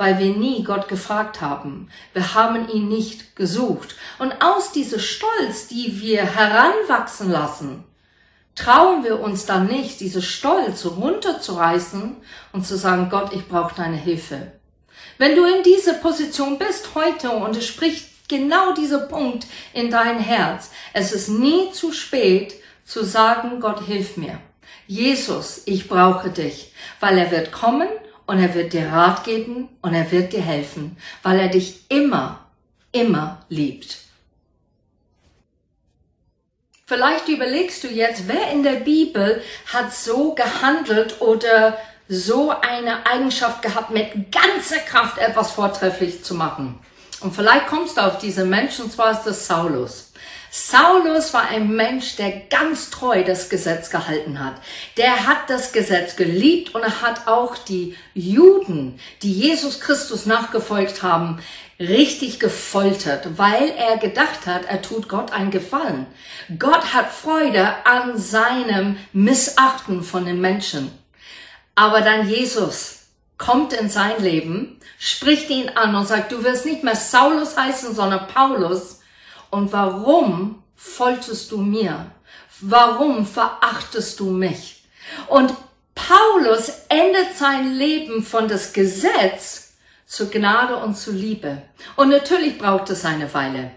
weil 0.00 0.18
wir 0.18 0.34
nie 0.34 0.64
Gott 0.64 0.88
gefragt 0.88 1.42
haben. 1.42 1.90
Wir 2.14 2.32
haben 2.32 2.70
ihn 2.70 2.88
nicht 2.88 3.36
gesucht. 3.36 3.96
Und 4.18 4.32
aus 4.40 4.72
diesem 4.72 4.98
Stolz, 4.98 5.68
die 5.68 6.00
wir 6.00 6.24
heranwachsen 6.24 7.30
lassen, 7.30 7.84
trauen 8.54 9.04
wir 9.04 9.20
uns 9.20 9.44
dann 9.44 9.66
nicht, 9.66 10.00
diese 10.00 10.22
Stolz 10.22 10.86
runterzureißen 10.86 12.16
und 12.54 12.66
zu 12.66 12.78
sagen, 12.78 13.10
Gott, 13.10 13.34
ich 13.34 13.46
brauche 13.46 13.74
deine 13.74 13.98
Hilfe. 13.98 14.52
Wenn 15.18 15.36
du 15.36 15.44
in 15.44 15.62
dieser 15.64 15.92
Position 15.92 16.58
bist 16.58 16.94
heute 16.94 17.32
und 17.32 17.54
es 17.58 17.66
spricht 17.66 18.26
genau 18.26 18.72
dieser 18.72 19.00
Punkt 19.00 19.46
in 19.74 19.90
dein 19.90 20.18
Herz, 20.18 20.70
es 20.94 21.12
ist 21.12 21.28
nie 21.28 21.72
zu 21.72 21.92
spät 21.92 22.54
zu 22.86 23.04
sagen, 23.04 23.60
Gott, 23.60 23.84
hilf 23.84 24.16
mir. 24.16 24.40
Jesus, 24.86 25.60
ich 25.66 25.88
brauche 25.90 26.30
dich, 26.30 26.72
weil 27.00 27.18
er 27.18 27.30
wird 27.30 27.52
kommen 27.52 27.88
und 28.30 28.38
er 28.38 28.54
wird 28.54 28.72
dir 28.74 28.92
Rat 28.92 29.24
geben 29.24 29.68
und 29.82 29.92
er 29.92 30.08
wird 30.12 30.32
dir 30.32 30.40
helfen, 30.40 30.96
weil 31.24 31.40
er 31.40 31.48
dich 31.48 31.80
immer, 31.88 32.38
immer 32.92 33.44
liebt. 33.48 33.98
Vielleicht 36.86 37.26
überlegst 37.26 37.82
du 37.82 37.88
jetzt, 37.88 38.28
wer 38.28 38.52
in 38.52 38.62
der 38.62 38.76
Bibel 38.84 39.42
hat 39.72 39.92
so 39.92 40.32
gehandelt 40.36 41.20
oder 41.20 41.76
so 42.08 42.50
eine 42.50 43.04
Eigenschaft 43.04 43.62
gehabt, 43.62 43.90
mit 43.90 44.30
ganzer 44.30 44.78
Kraft 44.78 45.18
etwas 45.18 45.50
vortrefflich 45.50 46.22
zu 46.22 46.36
machen. 46.36 46.78
Und 47.22 47.34
vielleicht 47.34 47.66
kommst 47.66 47.96
du 47.96 48.00
auf 48.00 48.18
diese 48.18 48.44
Menschen, 48.44 48.84
und 48.84 48.92
zwar 48.92 49.10
ist 49.10 49.24
das 49.24 49.48
Saulus. 49.48 50.09
Saulus 50.52 51.32
war 51.32 51.48
ein 51.48 51.70
Mensch, 51.76 52.16
der 52.16 52.30
ganz 52.50 52.90
treu 52.90 53.22
das 53.22 53.48
Gesetz 53.50 53.88
gehalten 53.88 54.44
hat. 54.44 54.54
Der 54.96 55.28
hat 55.28 55.48
das 55.48 55.70
Gesetz 55.70 56.16
geliebt 56.16 56.74
und 56.74 56.82
er 56.82 57.02
hat 57.02 57.28
auch 57.28 57.56
die 57.56 57.96
Juden, 58.14 58.98
die 59.22 59.32
Jesus 59.32 59.78
Christus 59.80 60.26
nachgefolgt 60.26 61.04
haben, 61.04 61.38
richtig 61.78 62.40
gefoltert, 62.40 63.38
weil 63.38 63.70
er 63.76 63.98
gedacht 63.98 64.46
hat, 64.46 64.64
er 64.64 64.82
tut 64.82 65.08
Gott 65.08 65.32
einen 65.32 65.52
Gefallen. 65.52 66.06
Gott 66.58 66.92
hat 66.92 67.12
Freude 67.12 67.86
an 67.86 68.18
seinem 68.18 68.96
Missachten 69.12 70.02
von 70.02 70.26
den 70.26 70.40
Menschen. 70.40 70.90
Aber 71.76 72.00
dann 72.00 72.28
Jesus 72.28 73.06
kommt 73.38 73.72
in 73.72 73.88
sein 73.88 74.20
Leben, 74.20 74.80
spricht 74.98 75.48
ihn 75.48 75.70
an 75.70 75.94
und 75.94 76.06
sagt, 76.06 76.32
du 76.32 76.42
wirst 76.42 76.66
nicht 76.66 76.82
mehr 76.82 76.96
Saulus 76.96 77.56
heißen, 77.56 77.94
sondern 77.94 78.26
Paulus. 78.26 78.99
Und 79.50 79.72
warum 79.72 80.62
folterst 80.76 81.50
du 81.50 81.58
mir? 81.58 82.06
Warum 82.60 83.26
verachtest 83.26 84.20
du 84.20 84.30
mich? 84.30 84.84
Und 85.28 85.54
Paulus 85.94 86.72
endet 86.88 87.36
sein 87.36 87.74
Leben 87.74 88.22
von 88.22 88.48
das 88.48 88.72
Gesetz 88.72 89.74
zu 90.06 90.28
Gnade 90.28 90.76
und 90.76 90.96
zu 90.96 91.12
Liebe. 91.12 91.62
Und 91.96 92.08
natürlich 92.08 92.58
braucht 92.58 92.90
es 92.90 93.04
eine 93.04 93.32
Weile. 93.34 93.72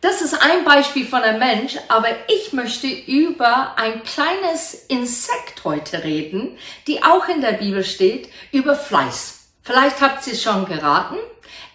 Das 0.00 0.22
ist 0.22 0.34
ein 0.40 0.64
Beispiel 0.64 1.06
von 1.06 1.20
einem 1.20 1.38
Mensch, 1.38 1.76
aber 1.88 2.08
ich 2.28 2.54
möchte 2.54 2.86
über 2.86 3.76
ein 3.76 4.02
kleines 4.02 4.72
Insekt 4.88 5.62
heute 5.64 6.04
reden, 6.04 6.56
die 6.86 7.02
auch 7.02 7.28
in 7.28 7.42
der 7.42 7.52
Bibel 7.52 7.84
steht, 7.84 8.30
über 8.50 8.74
Fleiß. 8.74 9.40
Vielleicht 9.62 10.00
habt 10.00 10.26
ihr 10.26 10.32
es 10.32 10.42
schon 10.42 10.64
geraten. 10.64 11.18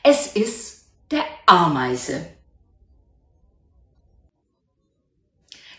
Es 0.02 0.28
ist 0.28 0.86
der 1.12 1.24
Ameise. 1.46 2.35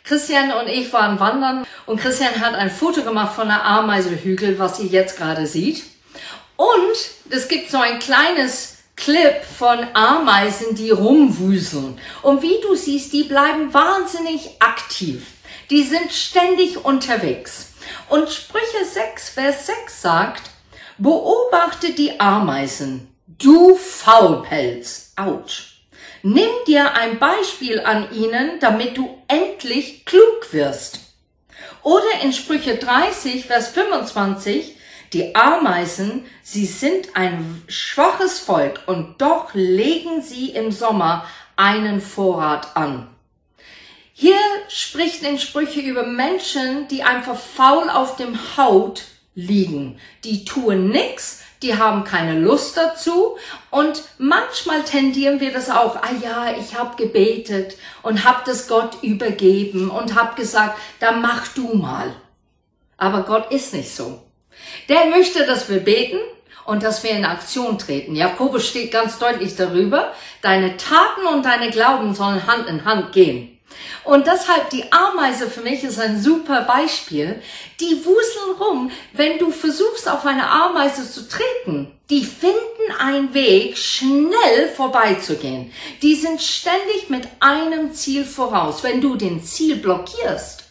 Christian 0.06 0.52
und 0.52 0.68
ich 0.68 0.92
waren 0.92 1.18
wandern 1.18 1.66
und 1.84 2.00
Christian 2.00 2.40
hat 2.40 2.54
ein 2.54 2.70
Foto 2.70 3.02
gemacht 3.02 3.34
von 3.34 3.48
der 3.48 3.64
Ameisehügel, 3.64 4.56
was 4.56 4.78
ihr 4.78 4.86
jetzt 4.86 5.16
gerade 5.16 5.48
sieht. 5.48 5.82
Und 6.54 6.96
es 7.30 7.48
gibt 7.48 7.70
so 7.70 7.78
ein 7.78 7.98
kleines 7.98 8.76
Clip 8.94 9.44
von 9.44 9.84
Ameisen, 9.94 10.76
die 10.76 10.90
rumwuseln. 10.90 11.98
Und 12.22 12.42
wie 12.42 12.60
du 12.62 12.76
siehst, 12.76 13.12
die 13.12 13.24
bleiben 13.24 13.74
wahnsinnig 13.74 14.50
aktiv. 14.60 15.26
Die 15.70 15.82
sind 15.82 16.12
ständig 16.12 16.84
unterwegs. 16.84 17.72
Und 18.08 18.30
Sprüche 18.30 18.84
6, 18.84 19.30
Vers 19.30 19.66
6 19.66 20.02
sagt, 20.02 20.42
beobachte 20.98 21.90
die 21.92 22.20
Ameisen, 22.20 23.08
du 23.26 23.74
Faulpelz. 23.74 25.12
Autsch. 25.16 25.75
Nimm 26.28 26.50
dir 26.66 26.94
ein 26.94 27.20
Beispiel 27.20 27.78
an 27.78 28.12
ihnen, 28.12 28.58
damit 28.58 28.96
du 28.96 29.16
endlich 29.28 30.04
klug 30.06 30.52
wirst. 30.52 30.98
Oder 31.84 32.20
in 32.24 32.32
Sprüche 32.32 32.78
30, 32.78 33.46
Vers 33.46 33.68
25, 33.68 34.74
die 35.12 35.36
Ameisen, 35.36 36.24
sie 36.42 36.66
sind 36.66 37.14
ein 37.14 37.62
schwaches 37.68 38.40
Volk 38.40 38.80
und 38.86 39.22
doch 39.22 39.54
legen 39.54 40.20
sie 40.20 40.50
im 40.50 40.72
Sommer 40.72 41.24
einen 41.54 42.00
Vorrat 42.00 42.76
an. 42.76 43.06
Hier 44.12 44.40
spricht 44.66 45.22
in 45.22 45.38
Sprüche 45.38 45.78
über 45.78 46.08
Menschen, 46.08 46.88
die 46.88 47.04
einfach 47.04 47.38
faul 47.38 47.88
auf 47.88 48.16
dem 48.16 48.36
Haut 48.56 49.04
liegen. 49.36 50.00
Die 50.24 50.44
tun 50.44 50.88
nix, 50.88 51.44
die 51.62 51.76
haben 51.76 52.04
keine 52.04 52.38
Lust 52.38 52.76
dazu 52.76 53.36
und 53.70 54.02
manchmal 54.18 54.82
tendieren 54.82 55.40
wir 55.40 55.52
das 55.52 55.70
auch, 55.70 55.96
ah 55.96 56.12
ja, 56.22 56.54
ich 56.58 56.78
habe 56.78 56.96
gebetet 56.96 57.76
und 58.02 58.24
habe 58.24 58.42
das 58.44 58.68
Gott 58.68 59.02
übergeben 59.02 59.90
und 59.90 60.14
habe 60.14 60.40
gesagt, 60.40 60.78
dann 61.00 61.22
mach 61.22 61.48
du 61.48 61.74
mal. 61.74 62.14
Aber 62.98 63.22
Gott 63.22 63.50
ist 63.52 63.74
nicht 63.74 63.94
so. 63.94 64.22
Der 64.88 65.06
möchte, 65.06 65.44
dass 65.46 65.68
wir 65.68 65.80
beten 65.80 66.18
und 66.64 66.82
dass 66.82 67.02
wir 67.02 67.10
in 67.10 67.24
Aktion 67.24 67.78
treten. 67.78 68.14
Jakobus 68.16 68.66
steht 68.66 68.90
ganz 68.90 69.18
deutlich 69.18 69.56
darüber, 69.56 70.12
deine 70.42 70.76
Taten 70.76 71.26
und 71.32 71.44
deine 71.44 71.70
Glauben 71.70 72.14
sollen 72.14 72.46
Hand 72.46 72.68
in 72.68 72.84
Hand 72.84 73.12
gehen. 73.12 73.55
Und 74.04 74.26
deshalb 74.26 74.70
die 74.70 74.90
Ameise 74.92 75.48
für 75.48 75.62
mich 75.62 75.82
ist 75.82 75.98
ein 75.98 76.20
super 76.20 76.62
Beispiel. 76.62 77.42
Die 77.80 78.04
wuseln 78.04 78.56
rum, 78.60 78.90
wenn 79.12 79.38
du 79.38 79.50
versuchst, 79.50 80.08
auf 80.08 80.24
eine 80.24 80.48
Ameise 80.48 81.10
zu 81.10 81.28
treten. 81.28 81.92
Die 82.08 82.24
finden 82.24 82.56
einen 82.98 83.34
Weg, 83.34 83.76
schnell 83.76 84.68
vorbeizugehen. 84.74 85.72
Die 86.02 86.14
sind 86.14 86.40
ständig 86.40 87.08
mit 87.08 87.26
einem 87.40 87.92
Ziel 87.94 88.24
voraus. 88.24 88.84
Wenn 88.84 89.00
du 89.00 89.16
den 89.16 89.42
Ziel 89.42 89.76
blockierst 89.76 90.64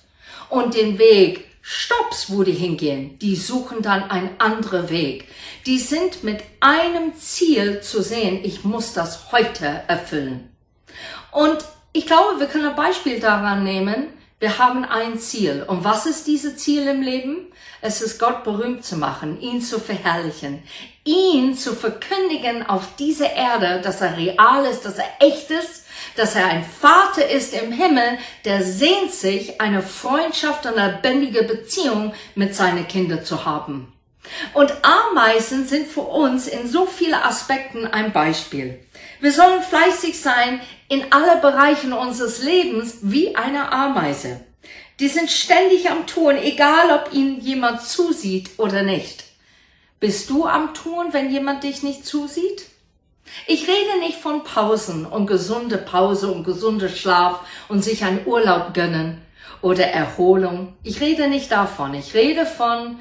und 0.50 0.76
den 0.76 0.98
Weg 0.98 1.46
stoppst, 1.68 2.32
wo 2.32 2.44
die 2.44 2.52
hingehen. 2.52 3.18
Die 3.18 3.36
suchen 3.36 3.82
dann 3.82 4.04
einen 4.04 4.30
anderen 4.38 4.90
Weg. 4.90 5.28
Die 5.66 5.80
sind 5.80 6.24
mit 6.24 6.44
einem 6.60 7.16
Ziel 7.16 7.82
zu 7.82 8.04
sehen, 8.04 8.40
ich 8.44 8.64
muss 8.64 8.94
das 8.94 9.32
heute 9.32 9.82
erfüllen. 9.88 10.56
Und 11.32 11.66
ich 11.96 12.06
glaube, 12.06 12.40
wir 12.40 12.48
können 12.48 12.68
ein 12.68 12.76
Beispiel 12.76 13.20
daran 13.20 13.64
nehmen. 13.64 14.08
Wir 14.40 14.58
haben 14.60 14.84
ein 14.84 15.18
Ziel. 15.18 15.64
Und 15.66 15.86
was 15.86 16.06
ist 16.06 16.28
dieses 16.28 16.58
Ziel 16.58 16.86
im 16.88 17.02
Leben? 17.02 17.48
Es 17.82 18.02
ist 18.02 18.20
Gott 18.20 18.44
berühmt 18.44 18.84
zu 18.84 18.98
machen, 18.98 19.40
ihn 19.40 19.62
zu 19.62 19.80
verherrlichen, 19.80 20.62
ihn 21.06 21.56
zu 21.56 21.74
verkündigen 21.74 22.68
auf 22.68 22.96
dieser 22.98 23.32
Erde, 23.32 23.80
dass 23.82 24.02
er 24.02 24.18
real 24.18 24.66
ist, 24.66 24.86
dass 24.86 24.98
er 24.98 25.10
echt 25.20 25.50
ist 25.52 25.86
dass 26.16 26.36
er 26.36 26.48
ein 26.48 26.64
Vater 26.64 27.30
ist 27.30 27.54
im 27.54 27.72
Himmel, 27.72 28.18
der 28.46 28.64
sehnt 28.64 29.12
sich, 29.12 29.60
eine 29.60 29.82
Freundschaft 29.82 30.66
und 30.66 30.76
lebendige 30.76 31.44
Beziehung 31.44 32.14
mit 32.36 32.56
seinen 32.56 32.88
Kindern 32.88 33.26
zu 33.26 33.46
haben. 33.46 33.95
Und 34.54 34.74
Ameisen 34.84 35.68
sind 35.68 35.88
für 35.88 36.02
uns 36.02 36.48
in 36.48 36.68
so 36.68 36.86
vielen 36.86 37.14
Aspekten 37.14 37.86
ein 37.88 38.12
Beispiel. 38.12 38.80
Wir 39.20 39.32
sollen 39.32 39.62
fleißig 39.62 40.20
sein 40.20 40.62
in 40.90 41.12
alle 41.12 41.40
Bereichen 41.42 41.94
unseres 41.94 42.44
Lebens 42.44 42.98
wie 43.02 43.36
eine 43.36 43.72
Ameise. 43.72 44.42
Die 45.00 45.08
sind 45.08 45.30
ständig 45.30 45.90
am 45.90 46.08
Tun, 46.08 46.38
egal 46.38 46.92
ob 46.92 47.14
ihnen 47.14 47.42
jemand 47.42 47.82
zusieht 47.82 48.52
oder 48.58 48.84
nicht. 48.84 49.24
Bist 50.00 50.30
du 50.30 50.46
am 50.46 50.74
Tun, 50.74 51.08
wenn 51.12 51.32
jemand 51.32 51.64
dich 51.64 51.84
nicht 51.84 52.06
zusieht? 52.06 52.66
Ich 53.48 53.68
rede 53.68 54.00
nicht 54.00 54.20
von 54.20 54.44
Pausen 54.44 55.06
und 55.06 55.28
gesunde 55.28 55.78
Pause 55.78 56.32
und 56.32 56.44
gesunder 56.44 56.90
Schlaf 56.90 57.40
und 57.68 57.84
sich 57.84 58.04
einen 58.04 58.26
Urlaub 58.26 58.74
gönnen 58.74 59.22
oder 59.62 59.86
Erholung. 59.88 60.76
Ich 60.84 61.02
rede 61.02 61.28
nicht 61.28 61.52
davon. 61.52 61.94
Ich 61.94 62.14
rede 62.14 62.46
von 62.46 63.00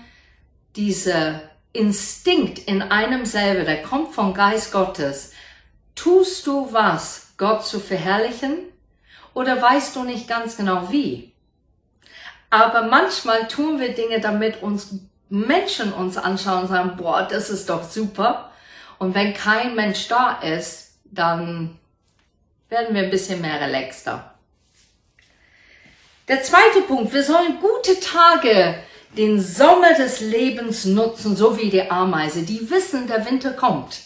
dieser 0.77 1.41
Instinkt 1.73 2.59
in 2.61 2.83
einem 2.83 3.27
selber, 3.27 3.65
der 3.65 3.83
kommt 3.83 4.15
vom 4.15 4.35
Geist 4.35 4.73
Gottes. 4.73 5.33
Tust 5.95 6.47
du 6.47 6.73
was, 6.73 7.33
Gott 7.37 7.67
zu 7.67 7.81
verherrlichen? 7.81 8.59
Oder 9.35 9.61
weißt 9.61 9.97
du 9.97 10.05
nicht 10.05 10.29
ganz 10.29 10.57
genau 10.57 10.91
wie? 10.91 11.33
Aber 12.51 12.83
manchmal 12.83 13.49
tun 13.49 13.81
wir 13.81 13.95
Dinge, 13.95 14.21
damit 14.21 14.63
uns 14.63 15.01
Menschen 15.29 15.93
uns 15.93 16.17
anschauen 16.17 16.63
und 16.63 16.69
sagen, 16.69 16.97
boah, 16.97 17.27
das 17.29 17.51
ist 17.51 17.69
doch 17.69 17.83
super. 17.83 18.53
Und 18.99 19.15
wenn 19.15 19.35
kein 19.35 19.75
Mensch 19.75 20.07
da 20.07 20.39
ist, 20.41 20.99
dann 21.05 21.79
werden 22.69 22.95
wir 22.95 23.03
ein 23.03 23.11
bisschen 23.11 23.41
mehr 23.41 23.61
relaxter. 23.61 24.35
Der 26.29 26.43
zweite 26.43 26.83
Punkt, 26.83 27.13
wir 27.13 27.25
sollen 27.25 27.59
gute 27.61 27.99
Tage, 28.01 28.77
den 29.17 29.41
Sommer 29.41 29.95
des 29.95 30.21
Lebens 30.21 30.85
nutzen, 30.85 31.37
so 31.37 31.57
wie 31.59 31.71
die 31.71 31.91
Ameise, 31.91 32.43
die 32.43 32.71
wissen, 32.71 33.07
der 33.07 33.25
Winter 33.27 33.53
kommt. 33.53 34.03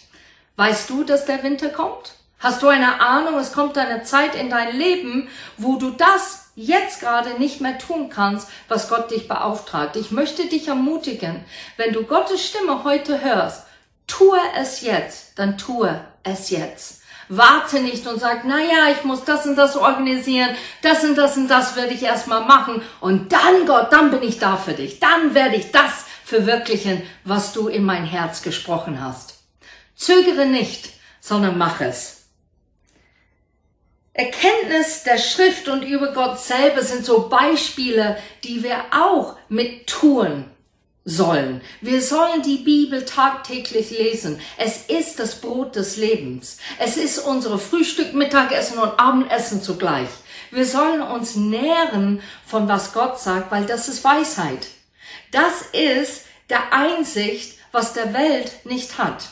Weißt 0.57 0.91
du, 0.91 1.05
dass 1.05 1.25
der 1.25 1.43
Winter 1.43 1.71
kommt? 1.71 2.15
Hast 2.39 2.63
du 2.63 2.69
eine 2.69 3.01
Ahnung, 3.01 3.39
es 3.39 3.53
kommt 3.53 3.77
eine 3.79 4.03
Zeit 4.05 4.35
in 4.35 4.51
dein 4.51 4.77
Leben, 4.77 5.29
wo 5.57 5.77
du 5.77 5.91
das 5.91 6.51
jetzt 6.55 7.01
gerade 7.01 7.39
nicht 7.39 7.61
mehr 7.61 7.79
tun 7.79 8.11
kannst, 8.11 8.49
was 8.69 8.89
Gott 8.89 9.11
dich 9.11 9.29
beauftragt. 9.29 9.97
Ich 9.97 10.11
möchte 10.11 10.47
dich 10.47 10.69
ermutigen, 10.69 11.45
wenn 11.77 11.93
du 11.93 12.05
Gottes 12.05 12.45
Stimme 12.45 12.85
heute 12.85 13.23
hörst, 13.23 13.65
tue 14.07 14.39
es 14.57 14.83
jetzt, 14.83 15.39
dann 15.39 15.59
tue 15.59 16.01
es 16.23 16.51
jetzt. 16.51 16.98
Warte 17.29 17.81
nicht 17.81 18.07
und 18.07 18.19
sag, 18.19 18.45
na 18.45 18.59
ja, 18.59 18.91
ich 18.91 19.05
muss 19.05 19.25
das 19.25 19.47
und 19.47 19.57
das 19.57 19.77
organisieren, 19.77 20.51
das 20.83 21.05
und 21.05 21.17
das 21.17 21.37
und 21.37 21.49
das 21.49 21.77
werde 21.77 21.93
ich 21.93 22.03
erstmal 22.03 22.45
machen 22.45 22.83
und 23.01 23.33
dann 23.33 23.67
Gott, 23.67 23.93
dann 23.93 24.11
bin 24.11 24.23
ich 24.23 24.39
da 24.39 24.57
für 24.57 24.73
dich. 24.73 24.99
Dann 24.99 25.35
werde 25.35 25.57
ich 25.57 25.71
das 25.71 26.07
verwirklichen, 26.25 27.03
was 27.25 27.53
du 27.53 27.69
in 27.69 27.85
mein 27.85 28.05
Herz 28.05 28.43
gesprochen 28.43 29.03
hast. 29.03 29.43
Zögere 29.95 30.47
nicht, 30.47 30.91
sondern 31.21 31.59
mach 31.59 31.81
es. 31.81 32.19
Erkenntnis 34.15 35.05
der 35.05 35.19
Schrift 35.19 35.69
und 35.69 35.83
über 35.83 36.13
Gott 36.13 36.41
selber 36.41 36.83
sind 36.83 37.05
so 37.05 37.29
Beispiele, 37.29 38.17
die 38.43 38.65
wir 38.65 38.77
auch 38.91 39.37
mit 39.49 39.87
tun 39.87 40.47
sollen. 41.09 41.63
Wir 41.81 42.03
sollen 42.03 42.43
die 42.43 42.59
Bibel 42.59 43.05
tagtäglich 43.07 43.91
lesen. 43.91 44.41
Es 44.59 44.87
ist 44.89 45.19
das 45.19 45.41
Brot 45.41 45.75
des 45.75 45.97
Lebens. 45.97 46.59
Es 46.79 46.99
ist 46.99 47.19
unsere 47.19 47.59
Frühstück, 47.59 48.13
Mittagessen 48.13 48.79
und 48.79 49.01
Abendessen 49.01 49.63
zugleich. 49.63 50.09
Wir 50.51 50.67
sollen 50.67 51.01
uns 51.01 51.35
nähren 51.35 52.21
von 52.47 52.69
was 52.69 52.93
Gott 52.93 53.19
sagt, 53.19 53.51
weil 53.51 53.65
das 53.65 53.89
ist 53.89 54.05
Weisheit. 54.05 54.67
Das 55.31 55.63
ist 55.73 56.27
der 56.51 56.75
Einsicht, 56.75 57.59
was 57.73 57.95
der 57.95 58.13
Welt 58.13 58.67
nicht 58.67 58.99
hat. 58.99 59.29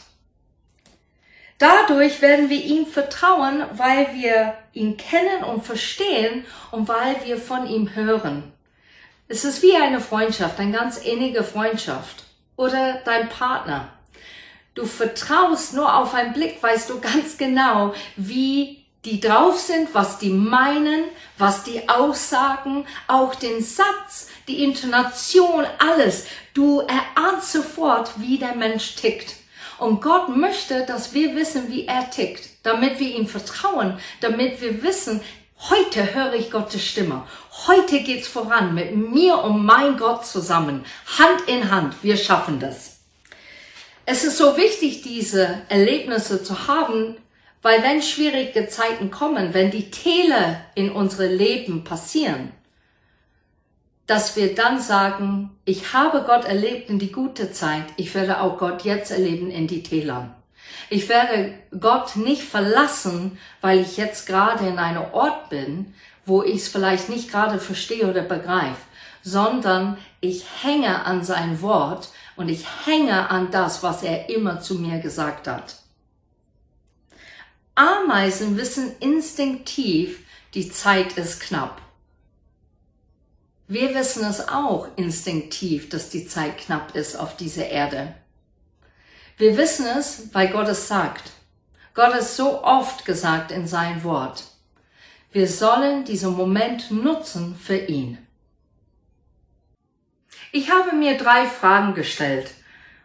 Dadurch 1.59 2.23
werden 2.23 2.49
wir 2.49 2.63
ihm 2.63 2.87
vertrauen, 2.87 3.65
weil 3.73 4.15
wir 4.15 4.55
ihn 4.73 4.97
kennen 4.97 5.45
und 5.45 5.65
verstehen 5.65 6.45
und 6.71 6.89
weil 6.89 7.17
wir 7.25 7.37
von 7.39 7.67
ihm 7.67 7.95
hören. 7.95 8.53
Es 9.29 9.45
ist 9.45 9.63
wie 9.63 9.75
eine 9.75 10.01
Freundschaft, 10.01 10.61
eine 10.61 10.71
ganz 10.71 10.99
innige 10.99 11.43
Freundschaft. 11.43 12.25
Oder 12.57 13.01
dein 13.05 13.29
Partner. 13.29 13.89
Du 14.75 14.87
vertraust 14.87 15.75
nur 15.75 15.95
auf 15.95 16.15
einen 16.15 16.33
Blick, 16.33 16.63
weißt 16.63 16.91
du 16.91 17.01
ganz 17.01 17.37
genau, 17.37 17.93
wie 18.17 18.85
die 19.05 19.21
drauf 19.21 19.59
sind, 19.59 19.95
was 19.95 20.19
die 20.19 20.31
meinen, 20.31 21.05
was 21.39 21.65
die 21.65 21.89
aussagen, 21.89 22.87
auch 23.09 23.35
den 23.35 23.63
Satz, 23.63 24.29
die 24.49 24.63
Intonation, 24.63 25.65
alles. 25.79 26.27
Du 26.55 26.81
erahnst 26.81 27.53
sofort, 27.53 28.11
wie 28.19 28.39
der 28.39 28.55
Mensch 28.55 28.95
tickt. 28.95 29.35
Und 29.79 30.01
Gott 30.01 30.35
möchte, 30.35 30.87
dass 30.87 31.13
wir 31.13 31.35
wissen, 31.35 31.69
wie 31.69 31.87
er 31.87 32.11
tickt, 32.11 32.49
damit 32.63 32.99
wir 32.99 33.15
ihm 33.15 33.27
vertrauen, 33.27 33.99
damit 34.21 34.61
wir 34.61 34.83
wissen, 34.83 35.21
Heute 35.59 36.15
höre 36.15 36.35
ich 36.35 36.51
Gottes 36.51 36.85
Stimme. 36.87 37.27
Heute 37.67 38.01
geht's 38.01 38.29
voran 38.29 38.75
mit 38.75 38.95
mir 38.95 39.39
und 39.39 39.65
mein 39.65 39.97
Gott 39.97 40.27
zusammen. 40.27 40.85
Hand 41.19 41.49
in 41.49 41.71
Hand. 41.71 42.03
Wir 42.03 42.17
schaffen 42.17 42.61
das. 42.61 42.99
Es 44.05 44.23
ist 44.23 44.37
so 44.37 44.57
wichtig, 44.57 45.03
diese 45.03 45.63
Erlebnisse 45.69 46.43
zu 46.43 46.69
haben, 46.69 47.17
weil 47.63 47.83
wenn 47.83 48.03
schwierige 48.03 48.69
Zeiten 48.69 49.11
kommen, 49.11 49.55
wenn 49.55 49.71
die 49.71 49.91
Täler 49.91 50.61
in 50.75 50.93
unsere 50.93 51.27
Leben 51.27 51.83
passieren, 51.83 52.53
dass 54.07 54.37
wir 54.37 54.55
dann 54.55 54.79
sagen, 54.81 55.51
ich 55.65 55.93
habe 55.93 56.23
Gott 56.25 56.45
erlebt 56.45 56.91
in 56.91 57.01
die 57.01 57.11
gute 57.11 57.51
Zeit, 57.51 57.87
ich 57.97 58.15
werde 58.15 58.41
auch 58.41 58.59
Gott 58.59 58.85
jetzt 58.85 59.11
erleben 59.11 59.51
in 59.51 59.67
die 59.67 59.83
Täler. 59.83 60.36
Ich 60.89 61.09
werde 61.09 61.55
Gott 61.79 62.17
nicht 62.17 62.43
verlassen, 62.43 63.39
weil 63.61 63.81
ich 63.81 63.97
jetzt 63.97 64.27
gerade 64.27 64.67
in 64.67 64.79
einem 64.79 65.05
Ort 65.13 65.51
bin, 65.51 65.95
wo 66.25 66.43
ich 66.43 66.57
es 66.57 66.69
vielleicht 66.69 67.09
nicht 67.09 67.31
gerade 67.31 67.59
verstehe 67.59 68.09
oder 68.09 68.23
begreife, 68.23 68.81
sondern 69.23 69.99
ich 70.21 70.45
hänge 70.63 71.05
an 71.05 71.25
sein 71.25 71.63
Wort 71.63 72.09
und 72.37 72.49
ich 72.49 72.67
hänge 72.85 73.31
an 73.31 73.51
das, 73.51 73.83
was 73.83 74.03
er 74.03 74.29
immer 74.29 74.61
zu 74.61 74.75
mir 74.77 74.99
gesagt 75.01 75.49
hat. 75.49 75.77
Ameisen 77.75 78.57
wissen 78.57 78.95
instinktiv, 79.01 80.21
die 80.55 80.71
Zeit 80.71 81.19
ist 81.19 81.41
knapp. 81.41 81.83
Wir 83.69 83.95
wissen 83.95 84.25
es 84.25 84.49
auch 84.49 84.89
instinktiv, 84.97 85.89
dass 85.89 86.09
die 86.09 86.27
Zeit 86.29 86.57
knapp 86.59 86.95
ist 86.95 87.17
auf 87.17 87.37
dieser 87.37 87.69
Erde. 87.69 88.15
Wir 89.39 89.57
wissen 89.59 89.87
es, 89.87 90.29
weil 90.33 90.49
Gott 90.49 90.69
es 90.69 90.89
sagt. 90.89 91.31
Gott 91.95 92.15
es 92.15 92.37
so 92.37 92.63
oft 92.65 93.05
gesagt 93.05 93.51
in 93.51 93.67
sein 93.67 94.03
Wort. 94.03 94.45
Wir 95.31 95.47
sollen 95.47 96.05
diesen 96.05 96.35
Moment 96.35 96.91
nutzen 96.91 97.55
für 97.55 97.77
ihn. 97.77 98.19
Ich 100.53 100.71
habe 100.71 100.97
mir 100.97 101.19
drei 101.19 101.45
Fragen 101.47 101.95
gestellt. 101.95 102.51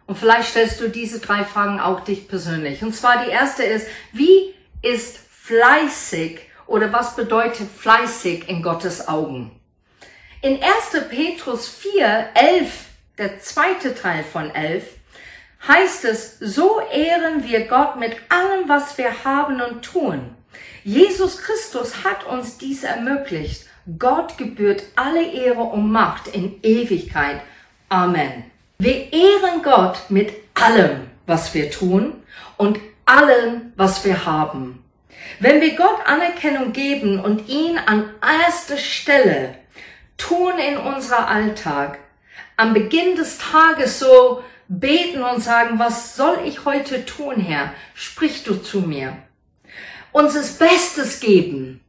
Und 0.08 0.18
vielleicht 0.18 0.50
stellst 0.50 0.80
du 0.80 0.90
diese 0.90 1.20
drei 1.20 1.44
Fragen 1.44 1.80
auch 1.82 2.02
dich 2.02 2.30
persönlich. 2.30 2.82
Und 2.82 2.96
zwar 2.96 3.26
die 3.26 3.32
erste 3.32 3.64
ist, 3.64 3.88
wie 4.14 4.54
ist 4.82 5.18
fleißig 5.18 6.40
oder 6.66 6.94
was 6.94 7.16
bedeutet 7.18 7.70
fleißig 7.70 8.48
in 8.48 8.64
Gottes 8.64 9.08
Augen? 9.10 9.52
In 10.42 10.62
1. 10.64 11.10
Petrus 11.10 11.68
4, 11.68 12.30
11, 12.34 12.86
der 13.18 13.40
zweite 13.42 13.94
Teil 13.94 14.24
von 14.24 14.50
11, 14.50 14.86
heißt 15.68 16.06
es, 16.06 16.40
so 16.40 16.80
ehren 16.92 17.44
wir 17.44 17.68
Gott 17.68 17.98
mit 17.98 18.16
allem, 18.30 18.68
was 18.68 18.98
wir 18.98 19.24
haben 19.24 19.62
und 19.62 19.84
tun. 19.84 20.36
Jesus 20.84 21.38
Christus 21.38 22.04
hat 22.04 22.26
uns 22.26 22.58
dies 22.58 22.84
ermöglicht. 22.84 23.68
Gott 24.00 24.38
gebührt 24.38 24.84
alle 24.96 25.24
Ehre 25.24 25.62
und 25.62 25.92
Macht 25.92 26.28
in 26.28 26.60
Ewigkeit. 26.64 27.42
Amen. 27.90 28.44
Wir 28.80 29.14
ehren 29.14 29.62
Gott 29.64 30.10
mit 30.10 30.34
allem, 30.54 31.10
was 31.28 31.54
wir 31.54 31.70
tun 31.70 32.24
und 32.58 32.80
allem, 33.06 33.74
was 33.76 34.04
wir 34.06 34.26
haben. 34.26 34.84
Wenn 35.40 35.62
wir 35.62 35.76
Gott 35.76 36.06
Anerkennung 36.06 36.74
geben 36.74 37.20
und 37.20 37.48
ihn 37.48 37.78
an 37.78 38.10
erster 38.22 38.78
Stelle 38.78 39.56
tun 40.18 40.54
in 40.58 40.78
unser 40.78 41.28
Alltag, 41.28 42.00
am 42.58 42.74
Beginn 42.74 43.16
des 43.16 43.38
Tages 43.38 44.00
so 44.00 44.44
beten 44.80 45.22
und 45.22 45.44
sagen, 45.44 45.80
was 45.80 46.16
soll 46.16 46.40
ich 46.46 46.64
heute 46.64 47.06
tun, 47.06 47.36
Herr? 47.36 47.74
Sprich 47.94 48.44
du 48.44 48.56
zu 48.56 48.80
mir. 48.80 49.18
Unseres 50.14 50.58
Bestes 50.58 51.20
geben, 51.20 51.82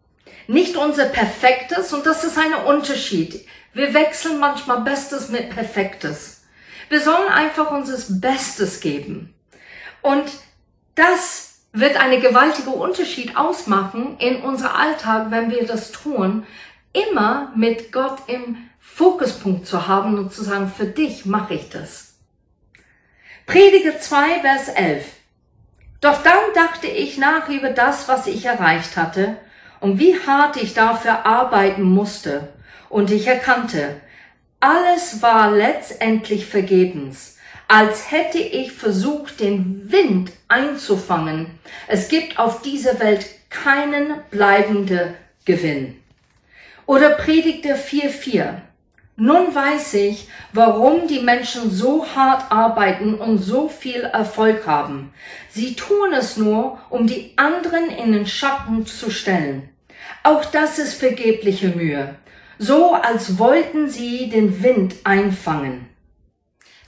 nicht 0.49 0.77
unser 0.77 1.05
Perfektes, 1.07 1.93
und 1.93 2.07
das 2.07 2.25
ist 2.25 2.37
ein 2.37 2.55
Unterschied. 2.67 3.47
Wir 3.73 3.95
wechseln 3.95 4.39
manchmal 4.39 4.81
Bestes 4.81 5.29
mit 5.29 5.51
Perfektes. 5.51 6.43
Wir 6.89 7.01
sollen 7.01 7.29
einfach 7.29 7.71
unseres 7.71 8.21
Bestes 8.21 8.81
geben. 8.81 9.33
Und 10.03 10.25
das 10.97 11.61
wird 11.73 11.97
eine 11.97 12.19
gewaltige 12.19 12.71
Unterschied 12.71 13.37
ausmachen 13.37 14.17
in 14.19 14.43
unser 14.43 14.75
Alltag, 14.75 15.31
wenn 15.31 15.51
wir 15.51 15.67
das 15.67 15.93
tun, 15.93 16.47
immer 16.93 17.53
mit 17.55 17.93
Gott 17.93 18.19
im 18.27 18.57
Fokuspunkt 18.81 19.67
zu 19.69 19.87
haben 19.87 20.19
und 20.19 20.33
zu 20.33 20.43
sagen, 20.43 20.71
für 20.77 20.87
dich 20.87 21.25
mache 21.25 21.55
ich 21.55 21.71
das. 21.71 22.12
Prediger 23.47 23.99
2, 23.99 24.41
Vers 24.41 24.69
11. 24.69 25.05
Doch 26.01 26.23
dann 26.23 26.55
dachte 26.55 26.87
ich 26.87 27.19
nach 27.19 27.49
über 27.49 27.71
das, 27.71 28.09
was 28.09 28.27
ich 28.27 28.45
erreicht 28.45 28.97
hatte 28.97 29.37
und 29.81 29.99
wie 29.99 30.19
hart 30.27 30.57
ich 30.57 30.75
dafür 30.75 31.27
arbeiten 31.27 31.83
musste. 31.83 32.49
Und 32.89 33.11
ich 33.11 33.27
erkannte, 33.27 34.01
alles 34.61 35.23
war 35.23 35.51
letztendlich 35.51 36.47
vergebens, 36.47 37.39
als 37.67 38.11
hätte 38.13 38.39
ich 38.39 38.73
versucht, 38.73 39.41
den 39.41 39.91
Wind 39.91 40.31
einzufangen. 40.49 41.47
Es 41.89 42.09
gibt 42.09 42.39
auf 42.39 42.63
dieser 42.63 43.01
Welt 43.01 43.27
keinen 43.51 44.15
bleibenden 44.31 45.15
Gewinn. 45.45 46.01
Oder 46.87 47.11
Predigter 47.11 47.75
4,4. 47.75 48.55
Nun 49.25 49.55
weiß 49.55 49.95
ich, 49.95 50.27
warum 50.53 51.07
die 51.07 51.21
Menschen 51.21 51.71
so 51.71 52.05
hart 52.13 52.51
arbeiten 52.51 53.15
und 53.15 53.39
so 53.39 53.69
viel 53.69 54.01
Erfolg 54.01 54.67
haben. 54.67 55.15
Sie 55.49 55.77
tun 55.77 56.13
es 56.13 56.37
nur, 56.37 56.81
um 56.91 57.07
die 57.07 57.33
anderen 57.37 57.89
in 57.89 58.11
den 58.11 58.27
Schatten 58.27 58.85
zu 58.85 59.13
stellen. 59.13 59.69
Auch 60.25 60.45
das 60.47 60.81
ist 60.81 60.95
vergebliche 60.95 61.69
Mühe. 61.69 62.17
So 62.59 62.95
als 62.95 63.39
wollten 63.39 63.89
sie 63.89 64.29
den 64.29 64.61
Wind 64.61 64.97
einfangen. 65.05 65.89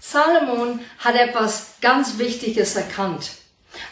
Salomon 0.01 0.81
hat 0.99 1.15
etwas 1.15 1.77
ganz 1.81 2.19
Wichtiges 2.19 2.75
erkannt. 2.75 3.31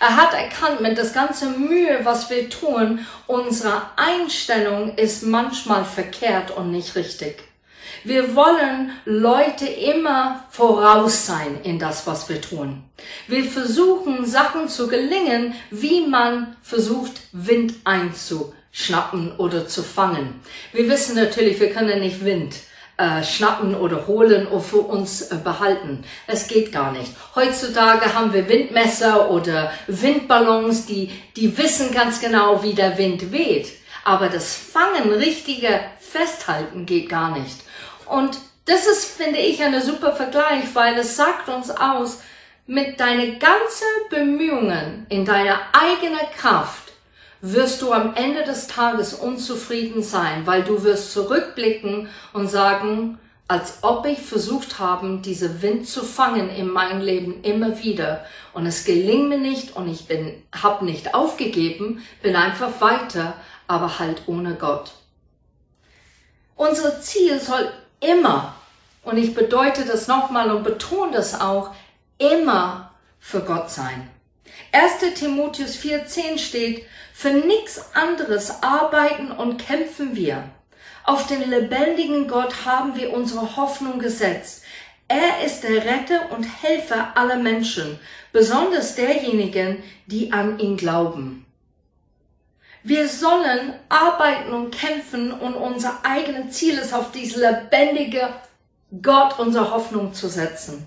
Er 0.00 0.16
hat 0.16 0.34
erkannt, 0.34 0.80
mit 0.80 0.98
das 0.98 1.12
ganze 1.12 1.48
Mühe, 1.48 2.00
was 2.02 2.28
wir 2.28 2.50
tun, 2.50 3.06
unsere 3.28 3.82
Einstellung 3.94 4.96
ist 4.96 5.22
manchmal 5.22 5.84
verkehrt 5.84 6.50
und 6.50 6.72
nicht 6.72 6.96
richtig. 6.96 7.51
Wir 8.04 8.34
wollen 8.34 8.90
Leute 9.04 9.66
immer 9.66 10.44
voraus 10.50 11.26
sein 11.26 11.60
in 11.62 11.78
das, 11.78 12.06
was 12.06 12.28
wir 12.28 12.40
tun. 12.40 12.82
Wir 13.28 13.44
versuchen 13.44 14.26
Sachen 14.26 14.68
zu 14.68 14.88
gelingen, 14.88 15.54
wie 15.70 16.06
man 16.06 16.56
versucht, 16.62 17.12
Wind 17.32 17.74
einzuschnappen 17.84 19.36
oder 19.36 19.68
zu 19.68 19.82
fangen. 19.84 20.40
Wir 20.72 20.88
wissen 20.88 21.14
natürlich, 21.14 21.60
wir 21.60 21.70
können 21.70 22.00
nicht 22.00 22.24
Wind 22.24 22.56
äh, 22.96 23.22
schnappen 23.22 23.74
oder 23.74 24.06
holen 24.06 24.46
oder 24.48 24.60
für 24.60 24.80
uns 24.80 25.22
äh, 25.22 25.36
behalten. 25.36 26.04
Es 26.26 26.48
geht 26.48 26.72
gar 26.72 26.92
nicht. 26.92 27.12
Heutzutage 27.34 28.14
haben 28.14 28.32
wir 28.32 28.48
Windmesser 28.48 29.30
oder 29.30 29.72
Windballons, 29.86 30.86
die, 30.86 31.10
die 31.36 31.56
wissen 31.56 31.92
ganz 31.92 32.20
genau, 32.20 32.62
wie 32.62 32.74
der 32.74 32.98
Wind 32.98 33.32
weht. 33.32 33.72
Aber 34.04 34.28
das 34.28 34.54
Fangen, 34.56 35.12
richtige 35.12 35.80
Festhalten 36.00 36.84
geht 36.84 37.08
gar 37.08 37.38
nicht. 37.38 37.56
Und 38.12 38.36
das 38.66 38.86
ist, 38.86 39.06
finde 39.06 39.38
ich, 39.38 39.62
ein 39.62 39.80
super 39.80 40.12
Vergleich, 40.12 40.64
weil 40.74 40.98
es 40.98 41.16
sagt 41.16 41.48
uns 41.48 41.70
aus, 41.70 42.20
mit 42.66 43.00
deinen 43.00 43.38
ganzen 43.38 43.86
Bemühungen 44.10 45.06
in 45.08 45.24
deiner 45.24 45.58
eigenen 45.72 46.30
Kraft 46.36 46.92
wirst 47.40 47.80
du 47.80 47.90
am 47.90 48.14
Ende 48.14 48.44
des 48.44 48.66
Tages 48.66 49.14
unzufrieden 49.14 50.02
sein, 50.02 50.46
weil 50.46 50.62
du 50.62 50.84
wirst 50.84 51.12
zurückblicken 51.12 52.06
und 52.34 52.48
sagen, 52.48 53.18
als 53.48 53.78
ob 53.80 54.04
ich 54.04 54.20
versucht 54.20 54.78
habe, 54.78 55.20
diese 55.24 55.62
Wind 55.62 55.88
zu 55.88 56.04
fangen 56.04 56.50
in 56.50 56.68
meinem 56.68 57.00
Leben 57.00 57.42
immer 57.42 57.82
wieder 57.82 58.26
und 58.52 58.66
es 58.66 58.84
gelingt 58.84 59.30
mir 59.30 59.38
nicht 59.38 59.74
und 59.74 59.88
ich 59.88 60.06
bin, 60.06 60.42
hab 60.52 60.82
nicht 60.82 61.14
aufgegeben, 61.14 62.02
bin 62.20 62.36
einfach 62.36 62.78
weiter, 62.82 63.34
aber 63.66 63.98
halt 63.98 64.24
ohne 64.26 64.54
Gott. 64.54 64.92
Unser 66.56 67.00
Ziel 67.00 67.40
soll 67.40 67.72
immer, 68.02 68.54
und 69.02 69.16
ich 69.16 69.34
bedeute 69.34 69.84
das 69.84 70.06
nochmal 70.06 70.50
und 70.50 70.62
betone 70.62 71.12
das 71.12 71.40
auch, 71.40 71.70
immer 72.18 72.90
für 73.18 73.40
Gott 73.40 73.70
sein. 73.70 74.08
1. 74.72 75.14
Timotheus 75.14 75.76
4.10 75.76 76.38
steht, 76.38 76.86
für 77.12 77.30
nichts 77.30 77.94
anderes 77.94 78.62
arbeiten 78.62 79.30
und 79.30 79.58
kämpfen 79.58 80.16
wir. 80.16 80.44
Auf 81.04 81.26
den 81.26 81.48
lebendigen 81.48 82.28
Gott 82.28 82.64
haben 82.64 82.96
wir 82.96 83.12
unsere 83.12 83.56
Hoffnung 83.56 83.98
gesetzt. 83.98 84.62
Er 85.08 85.44
ist 85.44 85.62
der 85.62 85.84
Retter 85.84 86.30
und 86.30 86.44
Helfer 86.44 87.16
aller 87.16 87.36
Menschen, 87.36 87.98
besonders 88.32 88.94
derjenigen, 88.94 89.82
die 90.06 90.32
an 90.32 90.58
ihn 90.58 90.76
glauben. 90.76 91.41
Wir 92.84 93.08
sollen 93.08 93.74
arbeiten 93.88 94.52
und 94.52 94.74
kämpfen 94.74 95.30
und 95.32 95.54
unser 95.54 96.00
eigenes 96.04 96.56
Ziel 96.56 96.78
ist, 96.78 96.92
auf 96.92 97.12
diese 97.12 97.40
lebendige 97.40 98.28
Gott 99.00 99.38
unsere 99.38 99.70
Hoffnung 99.70 100.14
zu 100.14 100.28
setzen. 100.28 100.86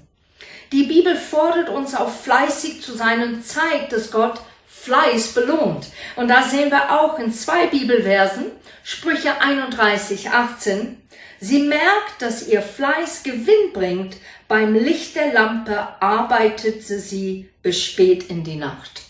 Die 0.71 0.83
Bibel 0.83 1.15
fordert 1.15 1.69
uns 1.69 1.95
auf 1.95 2.23
fleißig 2.23 2.81
zu 2.81 2.93
sein 2.93 3.23
und 3.23 3.45
zeigt, 3.45 3.93
dass 3.93 4.11
Gott 4.11 4.41
Fleiß 4.67 5.33
belohnt. 5.33 5.87
Und 6.15 6.27
da 6.27 6.43
sehen 6.43 6.69
wir 6.69 6.99
auch 6.99 7.17
in 7.17 7.33
zwei 7.33 7.67
Bibelversen, 7.67 8.51
Sprüche 8.83 9.41
31, 9.41 10.29
18, 10.29 11.01
Sie 11.39 11.59
merkt, 11.63 12.21
dass 12.21 12.47
ihr 12.47 12.61
Fleiß 12.61 13.23
Gewinn 13.23 13.73
bringt, 13.73 14.15
beim 14.47 14.73
Licht 14.73 15.15
der 15.15 15.33
Lampe 15.33 15.77
arbeitet 15.99 16.83
sie 16.83 17.49
bis 17.61 17.83
spät 17.83 18.29
in 18.29 18.43
die 18.43 18.55
Nacht. 18.55 19.01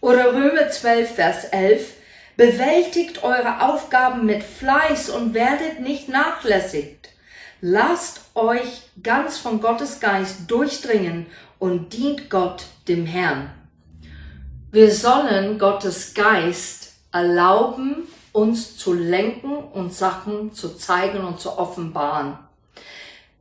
Oder 0.00 0.34
Römer 0.34 0.68
12, 0.68 1.14
Vers 1.14 1.44
11, 1.44 1.92
Bewältigt 2.36 3.22
eure 3.22 3.62
Aufgaben 3.62 4.26
mit 4.26 4.42
Fleiß 4.42 5.10
und 5.10 5.34
werdet 5.34 5.80
nicht 5.80 6.08
nachlässigt. 6.08 7.08
Lasst 7.60 8.22
euch 8.34 8.82
ganz 9.02 9.38
von 9.38 9.60
Gottes 9.60 10.00
Geist 10.00 10.50
durchdringen 10.50 11.26
und 11.58 11.92
dient 11.92 12.28
Gott, 12.30 12.64
dem 12.88 13.06
Herrn. 13.06 13.50
Wir 14.72 14.90
sollen 14.90 15.58
Gottes 15.58 16.14
Geist 16.14 16.94
erlauben, 17.12 18.08
uns 18.32 18.76
zu 18.76 18.92
lenken 18.92 19.54
und 19.54 19.94
Sachen 19.94 20.52
zu 20.52 20.76
zeigen 20.76 21.20
und 21.24 21.38
zu 21.38 21.56
offenbaren. 21.56 22.36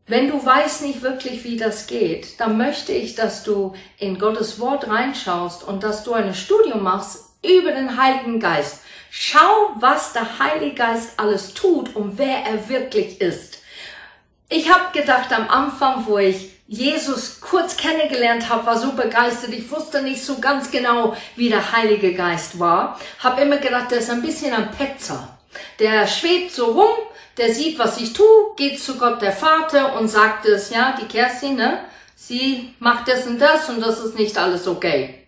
Wenn 0.05 0.29
du 0.29 0.45
weißt 0.45 0.83
nicht 0.83 1.01
wirklich, 1.01 1.43
wie 1.43 1.57
das 1.57 1.87
geht, 1.87 2.39
dann 2.39 2.57
möchte 2.57 2.91
ich, 2.91 3.15
dass 3.15 3.43
du 3.43 3.73
in 3.97 4.19
Gottes 4.19 4.59
Wort 4.59 4.87
reinschaust 4.87 5.63
und 5.63 5.81
dass 5.81 6.03
du 6.03 6.13
ein 6.13 6.35
Studium 6.35 6.83
machst 6.83 7.33
über 7.43 7.71
den 7.71 7.97
Heiligen 8.01 8.39
Geist. 8.39 8.82
Schau, 9.15 9.75
was 9.75 10.11
der 10.13 10.39
Heilige 10.39 10.73
Geist 10.73 11.11
alles 11.17 11.53
tut 11.53 11.95
und 11.95 12.17
wer 12.17 12.45
er 12.47 12.67
wirklich 12.67 13.21
ist. 13.21 13.59
Ich 14.49 14.73
habe 14.73 14.91
gedacht 14.91 15.31
am 15.31 15.47
Anfang, 15.49 16.07
wo 16.07 16.17
ich 16.17 16.49
Jesus 16.65 17.39
kurz 17.39 17.77
kennengelernt 17.77 18.49
habe, 18.49 18.65
war 18.65 18.79
so 18.79 18.93
begeistert. 18.93 19.51
Ich 19.51 19.69
wusste 19.69 20.01
nicht 20.01 20.25
so 20.25 20.39
ganz 20.39 20.71
genau, 20.71 21.15
wie 21.35 21.49
der 21.49 21.73
Heilige 21.73 22.15
Geist 22.15 22.59
war. 22.59 22.99
Habe 23.19 23.41
immer 23.41 23.57
gedacht, 23.57 23.91
der 23.91 23.99
ist 23.99 24.09
ein 24.09 24.23
bisschen 24.23 24.51
ein 24.51 24.71
Petzer. 24.71 25.37
Der 25.77 26.07
schwebt 26.07 26.51
so 26.51 26.71
rum, 26.71 26.95
der 27.37 27.53
sieht, 27.53 27.77
was 27.77 28.01
ich 28.01 28.13
tue, 28.13 28.55
geht 28.57 28.81
zu 28.81 28.97
Gott 28.97 29.21
der 29.21 29.31
Vater 29.31 29.95
und 29.95 30.07
sagt 30.07 30.47
es, 30.47 30.71
ja, 30.71 30.97
die 30.99 31.05
Kerstin, 31.05 31.55
ne? 31.55 31.85
Sie 32.15 32.73
macht 32.79 33.07
das 33.07 33.27
und 33.27 33.37
das 33.37 33.69
und 33.69 33.79
das 33.79 33.99
ist 33.99 34.17
nicht 34.17 34.35
alles 34.39 34.67
okay. 34.67 35.27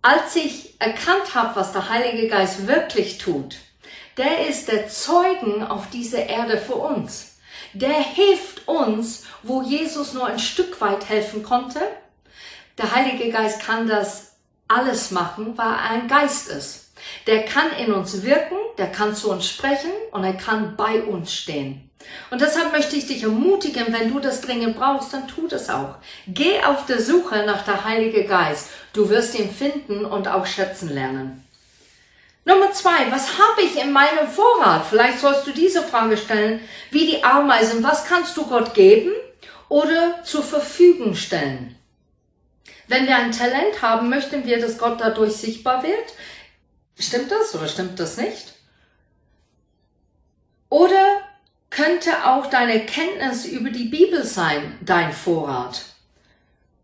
Als 0.00 0.36
ich 0.36 0.63
erkannt 0.84 1.34
habe, 1.34 1.56
was 1.56 1.72
der 1.72 1.88
Heilige 1.88 2.28
Geist 2.28 2.66
wirklich 2.66 3.18
tut, 3.18 3.56
der 4.18 4.46
ist 4.46 4.68
der 4.68 4.88
Zeugen 4.88 5.62
auf 5.62 5.88
dieser 5.90 6.26
Erde 6.26 6.58
für 6.58 6.74
uns. 6.74 7.38
Der 7.72 7.98
hilft 7.98 8.68
uns, 8.68 9.24
wo 9.42 9.62
Jesus 9.62 10.12
nur 10.12 10.26
ein 10.26 10.38
Stück 10.38 10.80
weit 10.80 11.08
helfen 11.08 11.42
konnte. 11.42 11.80
Der 12.78 12.94
Heilige 12.94 13.30
Geist 13.30 13.60
kann 13.60 13.88
das 13.88 14.36
alles 14.68 15.10
machen, 15.10 15.56
weil 15.56 15.66
er 15.66 15.90
ein 15.90 16.08
Geist 16.08 16.48
ist. 16.48 16.83
Der 17.26 17.44
kann 17.44 17.70
in 17.78 17.92
uns 17.92 18.22
wirken, 18.22 18.56
der 18.78 18.90
kann 18.90 19.14
zu 19.14 19.30
uns 19.30 19.48
sprechen 19.48 19.90
und 20.12 20.24
er 20.24 20.34
kann 20.34 20.76
bei 20.76 21.02
uns 21.02 21.32
stehen. 21.32 21.90
Und 22.30 22.40
deshalb 22.40 22.72
möchte 22.72 22.96
ich 22.96 23.06
dich 23.06 23.22
ermutigen, 23.22 23.86
wenn 23.88 24.12
du 24.12 24.20
das 24.20 24.40
dringend 24.40 24.76
brauchst, 24.76 25.12
dann 25.12 25.28
tu 25.28 25.48
das 25.48 25.70
auch. 25.70 25.96
Geh 26.26 26.60
auf 26.62 26.86
der 26.86 27.00
Suche 27.00 27.44
nach 27.46 27.64
der 27.64 27.84
Heilige 27.84 28.24
Geist. 28.24 28.68
Du 28.92 29.08
wirst 29.08 29.38
ihn 29.38 29.50
finden 29.50 30.04
und 30.04 30.28
auch 30.28 30.46
schätzen 30.46 30.92
lernen. 30.92 31.44
Nummer 32.46 32.72
zwei, 32.72 33.10
was 33.10 33.38
habe 33.38 33.62
ich 33.62 33.82
in 33.82 33.90
meinem 33.90 34.28
Vorrat? 34.28 34.84
Vielleicht 34.88 35.18
sollst 35.18 35.46
du 35.46 35.52
diese 35.52 35.82
Frage 35.82 36.18
stellen, 36.18 36.60
wie 36.90 37.06
die 37.06 37.24
Ameisen, 37.24 37.82
was 37.82 38.04
kannst 38.04 38.36
du 38.36 38.46
Gott 38.46 38.74
geben 38.74 39.12
oder 39.70 40.22
zur 40.24 40.42
Verfügung 40.42 41.14
stellen? 41.14 41.74
Wenn 42.86 43.06
wir 43.06 43.16
ein 43.16 43.32
Talent 43.32 43.80
haben, 43.80 44.10
möchten 44.10 44.44
wir, 44.44 44.60
dass 44.60 44.76
Gott 44.76 45.00
dadurch 45.00 45.32
sichtbar 45.32 45.82
wird. 45.82 46.12
Stimmt 46.98 47.30
das 47.30 47.54
oder 47.54 47.68
stimmt 47.68 47.98
das 47.98 48.16
nicht? 48.16 48.54
Oder 50.68 51.22
könnte 51.74 52.10
auch 52.26 52.46
deine 52.46 52.86
Kenntnis 52.86 53.46
über 53.46 53.70
die 53.70 53.86
Bibel 53.86 54.24
sein, 54.24 54.78
dein 54.80 55.12
Vorrat. 55.12 55.82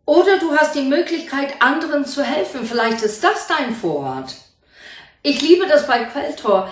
Oder 0.05 0.39
du 0.39 0.53
hast 0.57 0.75
die 0.75 0.83
Möglichkeit, 0.83 1.63
anderen 1.63 2.05
zu 2.05 2.25
helfen. 2.25 2.67
Vielleicht 2.67 3.03
ist 3.03 3.23
das 3.23 3.47
dein 3.47 3.73
Vorrat. 3.73 4.35
Ich 5.23 5.41
liebe 5.43 5.67
das 5.69 5.87
bei 5.87 6.05
Quelltor. 6.05 6.69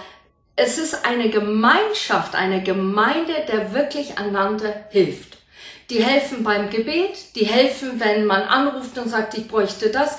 Es 0.57 0.79
ist 0.79 1.05
eine 1.05 1.31
Gemeinschaft, 1.31 2.35
eine 2.35 2.63
Gemeinde, 2.63 3.35
der 3.47 3.73
wirklich 3.73 4.19
einander 4.19 4.87
hilft. 4.91 5.39
Die 5.91 6.03
helfen 6.03 6.43
beim 6.43 6.71
Gebet, 6.71 7.37
die 7.37 7.47
helfen, 7.47 8.01
wenn 8.01 8.27
man 8.27 8.43
anruft 8.43 8.99
und 8.99 9.09
sagt, 9.09 9.35
ich 9.39 9.47
bräuchte 9.47 9.91
das 9.91 10.19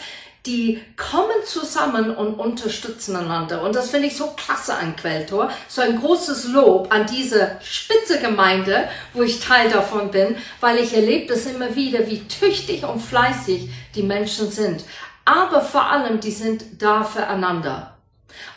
die 0.49 0.81
kommen 0.97 1.45
zusammen 1.45 2.15
und 2.15 2.33
unterstützen 2.39 3.15
einander. 3.15 3.61
Und 3.61 3.75
das 3.75 3.91
finde 3.91 4.07
ich 4.07 4.17
so 4.17 4.31
klasse 4.31 4.73
an 4.73 4.95
Quelltor. 4.95 5.51
So 5.67 5.81
ein 5.81 5.99
großes 5.99 6.47
Lob 6.47 6.91
an 6.91 7.05
diese 7.05 7.57
spitze 7.61 8.19
Gemeinde, 8.19 8.89
wo 9.13 9.21
ich 9.21 9.39
Teil 9.39 9.69
davon 9.69 10.09
bin, 10.09 10.35
weil 10.59 10.79
ich 10.79 10.95
erlebe 10.95 11.27
das 11.31 11.45
immer 11.45 11.75
wieder, 11.75 12.07
wie 12.07 12.27
tüchtig 12.27 12.83
und 12.83 12.99
fleißig 12.99 13.69
die 13.93 14.01
Menschen 14.01 14.49
sind. 14.49 14.83
Aber 15.23 15.61
vor 15.61 15.91
allem, 15.91 16.19
die 16.19 16.31
sind 16.31 16.81
da 16.81 17.03
füreinander. 17.03 17.95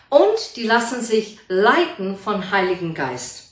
Und 0.08 0.56
die 0.56 0.64
lassen 0.64 1.02
sich 1.02 1.38
leiten 1.48 2.16
von 2.16 2.50
Heiligen 2.50 2.94
Geist. 2.94 3.50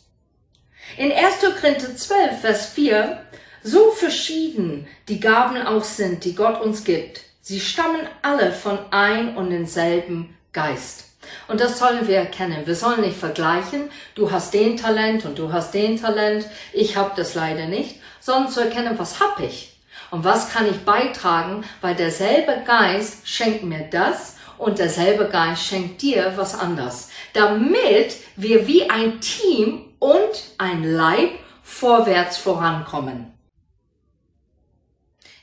In 0.96 1.12
1. 1.12 1.40
Korinther 1.60 1.94
12, 1.94 2.40
Vers 2.40 2.66
4, 2.70 3.20
so 3.62 3.90
verschieden 3.90 4.88
die 5.08 5.20
Gaben 5.20 5.60
auch 5.60 5.84
sind, 5.84 6.24
die 6.24 6.34
Gott 6.34 6.62
uns 6.62 6.84
gibt, 6.84 7.29
Sie 7.42 7.58
stammen 7.58 8.06
alle 8.22 8.52
von 8.52 8.78
ein 8.90 9.36
und 9.36 9.50
denselben 9.50 10.36
Geist. 10.52 11.06
Und 11.48 11.60
das 11.60 11.78
sollen 11.78 12.06
wir 12.06 12.16
erkennen. 12.16 12.66
Wir 12.66 12.74
sollen 12.74 13.00
nicht 13.00 13.16
vergleichen, 13.16 13.90
du 14.14 14.30
hast 14.30 14.52
den 14.52 14.76
Talent 14.76 15.24
und 15.24 15.38
du 15.38 15.52
hast 15.52 15.72
den 15.72 16.00
Talent, 16.00 16.46
ich 16.72 16.96
habe 16.96 17.12
das 17.16 17.34
leider 17.34 17.66
nicht, 17.66 17.96
sondern 18.20 18.50
zu 18.50 18.60
erkennen, 18.60 18.98
was 18.98 19.20
hab 19.20 19.40
ich 19.40 19.76
und 20.10 20.24
was 20.24 20.52
kann 20.52 20.68
ich 20.68 20.84
beitragen, 20.84 21.64
weil 21.80 21.94
derselbe 21.94 22.62
Geist 22.66 23.26
schenkt 23.26 23.64
mir 23.64 23.88
das 23.90 24.36
und 24.58 24.78
derselbe 24.78 25.26
Geist 25.26 25.64
schenkt 25.64 26.02
dir 26.02 26.34
was 26.36 26.58
anderes, 26.58 27.08
damit 27.32 28.16
wir 28.36 28.66
wie 28.66 28.90
ein 28.90 29.20
Team 29.20 29.86
und 29.98 30.52
ein 30.58 30.84
Leib 30.84 31.30
vorwärts 31.62 32.36
vorankommen. 32.36 33.32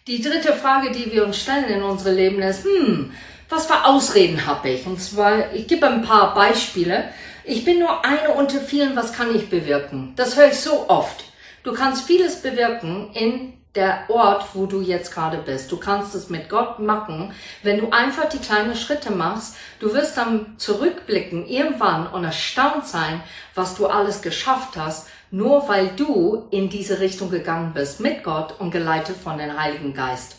Die 0.07 0.21
dritte 0.21 0.53
Frage, 0.53 0.91
die 0.91 1.11
wir 1.11 1.25
uns 1.25 1.37
stellen 1.37 1.65
in 1.65 1.83
unserem 1.83 2.15
Leben 2.15 2.41
ist, 2.41 2.63
hm, 2.63 3.11
was 3.49 3.65
für 3.65 3.83
Ausreden 3.83 4.47
habe 4.47 4.69
ich? 4.69 4.87
Und 4.87 5.01
zwar, 5.01 5.53
ich 5.53 5.67
gebe 5.67 5.85
ein 5.85 6.01
paar 6.01 6.33
Beispiele. 6.33 7.09
Ich 7.43 7.65
bin 7.65 7.79
nur 7.79 8.05
eine 8.05 8.29
unter 8.29 8.61
vielen, 8.61 8.95
was 8.95 9.11
kann 9.11 9.35
ich 9.35 9.49
bewirken? 9.49 10.13
Das 10.15 10.37
höre 10.37 10.47
ich 10.47 10.59
so 10.61 10.87
oft. 10.87 11.25
Du 11.63 11.73
kannst 11.73 12.07
vieles 12.07 12.41
bewirken 12.41 13.09
in 13.13 13.51
der 13.75 14.09
Ort, 14.09 14.45
wo 14.53 14.65
du 14.65 14.79
jetzt 14.79 15.13
gerade 15.13 15.39
bist. 15.39 15.69
Du 15.73 15.77
kannst 15.77 16.15
es 16.15 16.29
mit 16.29 16.47
Gott 16.47 16.79
machen, 16.79 17.33
wenn 17.61 17.79
du 17.79 17.89
einfach 17.89 18.29
die 18.29 18.39
kleinen 18.39 18.77
Schritte 18.77 19.11
machst. 19.11 19.57
Du 19.79 19.93
wirst 19.93 20.15
dann 20.15 20.57
zurückblicken 20.57 21.45
irgendwann 21.45 22.07
und 22.07 22.23
erstaunt 22.23 22.87
sein, 22.87 23.21
was 23.55 23.75
du 23.75 23.87
alles 23.87 24.21
geschafft 24.21 24.77
hast, 24.77 25.09
nur 25.31 25.67
weil 25.67 25.87
du 25.95 26.47
in 26.51 26.69
diese 26.69 26.99
Richtung 26.99 27.29
gegangen 27.29 27.73
bist 27.73 27.99
mit 27.99 28.23
Gott 28.23 28.59
und 28.59 28.71
geleitet 28.71 29.17
von 29.17 29.37
dem 29.37 29.59
Heiligen 29.59 29.93
Geist. 29.93 30.35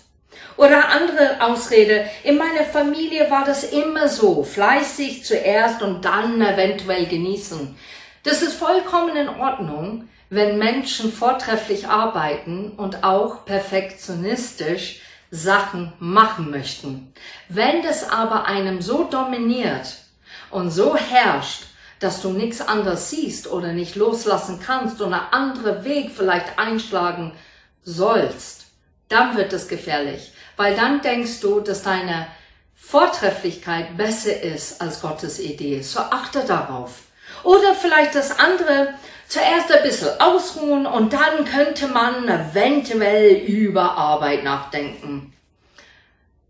Oder 0.57 0.89
andere 0.89 1.41
Ausrede, 1.41 2.05
in 2.25 2.37
meiner 2.37 2.65
Familie 2.65 3.31
war 3.31 3.45
das 3.45 3.65
immer 3.65 4.09
so, 4.09 4.43
fleißig 4.43 5.25
zuerst 5.25 5.83
und 5.83 6.05
dann 6.05 6.41
eventuell 6.41 7.07
genießen. 7.07 7.77
Das 8.25 8.43
ist 8.43 8.55
vollkommen 8.55 9.17
in 9.17 9.29
Ordnung, 9.29 10.09
wenn 10.31 10.59
Menschen 10.59 11.13
vortrefflich 11.13 11.89
arbeiten 11.89 12.73
und 12.77 13.05
auch 13.05 13.45
perfektionistisch 13.45 15.01
Sachen 15.31 15.93
machen 15.99 16.51
möchten. 16.51 17.13
Wenn 17.49 17.83
das 17.83 18.09
aber 18.09 18.47
einem 18.47 18.83
so 18.83 19.05
dominiert 19.05 19.99
und 20.51 20.71
so 20.71 20.97
herrscht, 20.97 21.65
dass 22.01 22.23
du 22.23 22.31
nichts 22.31 22.61
anderes 22.61 23.11
siehst 23.11 23.51
oder 23.51 23.73
nicht 23.73 23.97
loslassen 23.97 24.61
kannst 24.65 25.01
einen 25.03 25.15
anderen 25.15 25.85
Weg 25.85 26.13
vielleicht 26.15 26.59
einschlagen 26.59 27.33
sollst, 27.83 28.67
dann 29.09 29.37
wird 29.37 29.53
es 29.53 29.69
gefährlich, 29.69 30.33
weil 30.57 30.77
dann 30.77 31.01
denkst 31.01 31.41
du, 31.41 31.61
dass 31.61 31.83
deine 31.83 32.27
Vortrefflichkeit 32.75 33.97
besser 33.97 34.41
ist 34.41 34.81
als 34.81 35.01
Gottes 35.01 35.41
Idee. 35.41 35.83
So 35.83 36.01
achte 36.01 36.45
darauf. 36.45 37.03
Oder 37.43 37.75
vielleicht 37.75 38.15
das 38.15 38.39
andere, 38.39 38.95
zuerst 39.27 39.71
ein 39.71 39.83
bisschen 39.83 40.21
ausruhen 40.21 40.87
und 40.87 41.13
dann 41.13 41.45
könnte 41.45 41.89
man 41.89 42.29
eventuell 42.29 43.37
über 43.37 43.97
Arbeit 43.97 44.45
nachdenken. 44.45 45.35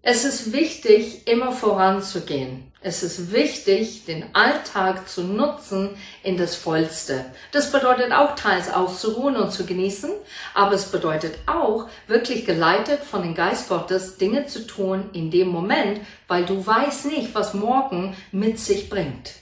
Es 0.03 0.25
ist 0.25 0.53
wichtig, 0.53 1.27
immer 1.27 1.53
voranzugehen. 1.53 2.68
Es 2.81 3.03
ist 3.03 3.33
wichtig, 3.33 4.05
den 4.05 4.33
Alltag 4.37 5.09
zu 5.09 5.25
nutzen 5.25 5.97
in 6.23 6.37
das 6.37 6.55
Vollste. 6.55 7.25
Das 7.51 7.73
bedeutet 7.73 8.13
auch 8.13 8.37
teils 8.37 8.73
auszuruhen 8.73 9.35
und 9.35 9.51
zu 9.51 9.67
genießen, 9.67 10.11
aber 10.55 10.77
es 10.77 10.85
bedeutet 10.85 11.39
auch, 11.47 11.89
wirklich 12.07 12.47
geleitet 12.47 13.03
von 13.03 13.23
dem 13.23 13.35
Geist 13.35 13.69
Gottes 13.69 14.17
Dinge 14.17 14.47
zu 14.47 14.65
tun 14.65 15.11
in 15.13 15.33
dem 15.33 15.49
Moment, 15.49 16.01
weil 16.29 16.47
du 16.47 16.65
weißt 16.65 17.07
nicht, 17.07 17.35
was 17.35 17.53
morgen 17.53 18.17
mit 18.31 18.61
sich 18.61 18.89
bringt. 18.89 19.33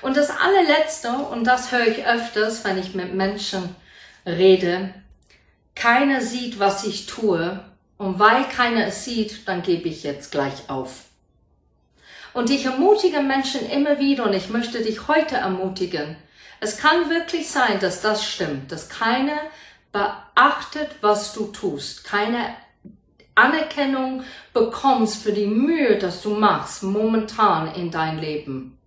Und 0.00 0.16
das 0.16 0.30
allerletzte, 0.30 1.10
und 1.12 1.44
das 1.44 1.70
höre 1.70 1.86
ich 1.86 2.04
öfters, 2.04 2.64
wenn 2.64 2.76
ich 2.76 2.94
mit 2.94 3.14
Menschen 3.14 3.76
rede, 4.26 4.92
keiner 5.76 6.20
sieht, 6.20 6.58
was 6.58 6.84
ich 6.84 7.06
tue, 7.06 7.60
und 7.98 8.18
weil 8.18 8.48
keiner 8.48 8.86
es 8.88 9.04
sieht, 9.04 9.46
dann 9.46 9.62
gebe 9.62 9.88
ich 9.88 10.02
jetzt 10.02 10.32
gleich 10.32 10.68
auf. 10.68 11.04
Und 12.34 12.50
ich 12.50 12.64
ermutige 12.64 13.20
Menschen 13.20 13.68
immer 13.68 13.98
wieder, 13.98 14.24
und 14.24 14.32
ich 14.32 14.48
möchte 14.48 14.82
dich 14.82 15.08
heute 15.08 15.36
ermutigen, 15.36 16.16
es 16.60 16.78
kann 16.78 17.10
wirklich 17.10 17.50
sein, 17.50 17.80
dass 17.80 18.00
das 18.00 18.24
stimmt, 18.24 18.70
dass 18.70 18.88
keiner 18.88 19.38
beachtet, 19.90 20.90
was 21.00 21.34
du 21.34 21.46
tust, 21.46 22.04
keine 22.04 22.54
Anerkennung 23.34 24.24
bekommst 24.52 25.22
für 25.22 25.32
die 25.32 25.46
Mühe, 25.46 25.98
dass 25.98 26.22
du 26.22 26.30
machst 26.30 26.82
momentan 26.82 27.74
in 27.74 27.90
dein 27.90 28.18
Leben. 28.18 28.78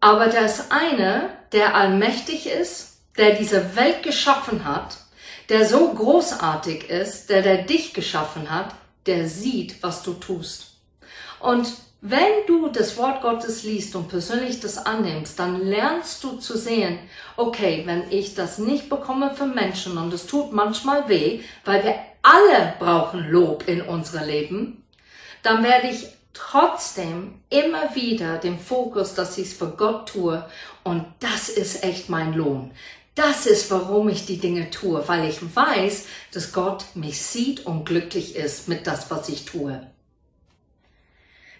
Aber 0.00 0.28
der 0.28 0.46
ist 0.46 0.72
eine, 0.72 1.30
der 1.52 1.74
allmächtig 1.74 2.46
ist, 2.46 3.00
der 3.16 3.34
diese 3.34 3.76
Welt 3.76 4.02
geschaffen 4.02 4.64
hat, 4.64 4.96
der 5.48 5.66
so 5.66 5.92
großartig 5.92 6.88
ist, 6.88 7.28
der, 7.28 7.42
der 7.42 7.62
dich 7.62 7.92
geschaffen 7.92 8.50
hat, 8.50 8.74
der 9.06 9.28
sieht, 9.28 9.82
was 9.82 10.02
du 10.02 10.14
tust. 10.14 10.76
Und 11.40 11.68
wenn 12.02 12.46
du 12.46 12.68
das 12.68 12.96
Wort 12.96 13.20
Gottes 13.20 13.62
liest 13.62 13.94
und 13.94 14.08
persönlich 14.08 14.60
das 14.60 14.78
annimmst, 14.78 15.38
dann 15.38 15.66
lernst 15.66 16.24
du 16.24 16.38
zu 16.38 16.56
sehen, 16.56 16.98
okay, 17.36 17.82
wenn 17.84 18.10
ich 18.10 18.34
das 18.34 18.58
nicht 18.58 18.88
bekomme 18.88 19.34
für 19.34 19.46
Menschen 19.46 19.98
und 19.98 20.12
es 20.14 20.26
tut 20.26 20.52
manchmal 20.52 21.08
weh, 21.08 21.40
weil 21.64 21.84
wir 21.84 21.94
alle 22.22 22.74
brauchen 22.78 23.28
Lob 23.30 23.68
in 23.68 23.82
unserem 23.82 24.26
Leben, 24.26 24.84
dann 25.42 25.62
werde 25.62 25.88
ich 25.88 26.06
trotzdem 26.32 27.34
immer 27.50 27.94
wieder 27.94 28.38
den 28.38 28.58
Fokus, 28.58 29.14
dass 29.14 29.36
ich 29.36 29.48
es 29.48 29.52
für 29.52 29.68
Gott 29.68 30.08
tue. 30.08 30.44
Und 30.84 31.04
das 31.20 31.50
ist 31.50 31.84
echt 31.84 32.08
mein 32.08 32.32
Lohn. 32.32 32.70
Das 33.14 33.44
ist, 33.44 33.70
warum 33.70 34.08
ich 34.08 34.24
die 34.24 34.38
Dinge 34.38 34.70
tue, 34.70 35.06
weil 35.06 35.28
ich 35.28 35.54
weiß, 35.54 36.06
dass 36.32 36.52
Gott 36.52 36.84
mich 36.94 37.20
sieht 37.20 37.66
und 37.66 37.84
glücklich 37.84 38.36
ist 38.36 38.68
mit 38.68 38.86
das, 38.86 39.10
was 39.10 39.28
ich 39.28 39.44
tue. 39.44 39.86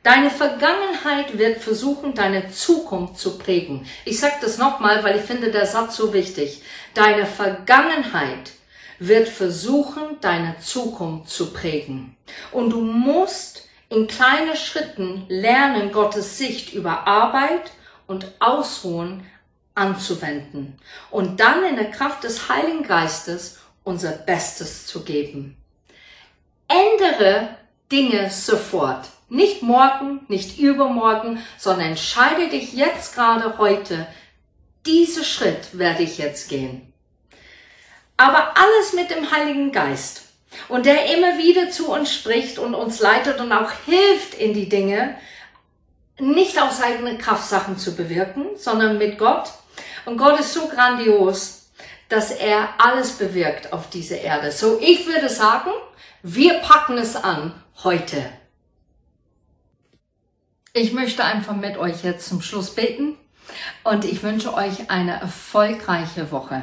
Deine 0.03 0.31
Vergangenheit 0.31 1.37
wird 1.37 1.59
versuchen, 1.59 2.15
deine 2.15 2.51
Zukunft 2.51 3.19
zu 3.19 3.37
prägen. 3.37 3.87
Ich 4.07 4.19
sage 4.19 4.37
das 4.41 4.57
nochmal, 4.57 5.05
weil 5.05 5.19
ich 5.19 5.25
finde 5.25 5.51
der 5.51 5.67
Satz 5.67 5.97
so 5.97 6.15
wichtig. 6.15 6.63
Deine 6.95 7.27
Vergangenheit 7.27 8.53
wird 8.99 9.29
versuchen, 9.29 10.19
deine 10.23 10.59
Zukunft 10.61 11.29
zu 11.29 11.53
prägen. 11.53 12.17
Und 12.51 12.71
du 12.71 12.81
musst 12.81 13.69
in 13.91 14.07
kleinen 14.07 14.57
Schritten 14.57 15.27
lernen, 15.29 15.93
Gottes 15.93 16.39
Sicht 16.39 16.73
über 16.73 17.07
Arbeit 17.07 17.73
und 18.07 18.27
Ausruhen 18.39 19.27
anzuwenden 19.75 20.79
und 21.11 21.41
dann 21.41 21.65
in 21.65 21.77
der 21.77 21.91
Kraft 21.91 22.25
des 22.25 22.49
Heiligen 22.49 22.83
Geistes 22.83 23.59
unser 23.85 24.13
Bestes 24.13 24.87
zu 24.87 25.05
geben. 25.05 25.57
Ändere 26.69 27.57
Dinge 27.91 28.31
sofort. 28.31 29.09
Nicht 29.31 29.63
morgen, 29.63 30.21
nicht 30.27 30.59
übermorgen, 30.59 31.39
sondern 31.57 31.91
entscheide 31.91 32.49
dich 32.49 32.73
jetzt 32.73 33.15
gerade 33.15 33.59
heute. 33.59 34.09
Diesen 34.87 35.25
Schritt 35.25 35.79
werde 35.79 36.03
ich 36.03 36.19
jetzt 36.19 36.49
gehen. 36.49 36.93
Aber 38.17 38.55
alles 38.59 38.93
mit 38.93 39.11
dem 39.11 39.31
Heiligen 39.31 39.71
Geist 39.71 40.25
und 40.69 40.85
der 40.85 41.17
immer 41.17 41.39
wieder 41.39 41.71
zu 41.71 41.93
uns 41.93 42.13
spricht 42.13 42.59
und 42.59 42.75
uns 42.75 42.99
leitet 42.99 43.41
und 43.41 43.53
auch 43.53 43.71
hilft 43.87 44.35
in 44.35 44.53
die 44.53 44.69
Dinge, 44.69 45.15
nicht 46.19 46.61
aus 46.61 46.83
eigener 46.83 47.15
Kraft 47.15 47.49
Sachen 47.49 47.79
zu 47.79 47.95
bewirken, 47.95 48.47
sondern 48.57 48.99
mit 48.99 49.17
Gott. 49.17 49.49
Und 50.07 50.19
Gott 50.19 50.41
ist 50.41 50.53
so 50.53 50.67
grandios, 50.67 51.71
dass 52.09 52.33
er 52.33 52.71
alles 52.79 53.13
bewirkt 53.13 53.73
auf 53.73 53.89
dieser 53.91 54.19
Erde. 54.19 54.51
So, 54.51 54.79
ich 54.81 55.07
würde 55.07 55.29
sagen, 55.29 55.71
wir 56.25 56.55
packen 56.55 56.99
es 56.99 57.15
an 57.15 57.55
heute. 57.85 58.40
Ich 60.73 60.93
möchte 60.93 61.25
einfach 61.25 61.57
mit 61.57 61.77
euch 61.79 62.05
jetzt 62.05 62.29
zum 62.29 62.43
Schluss 62.43 62.75
beten 62.75 63.17
und 63.83 64.05
ich 64.05 64.23
wünsche 64.23 64.55
euch 64.55 64.89
eine 64.89 65.21
erfolgreiche 65.21 66.31
Woche. 66.31 66.63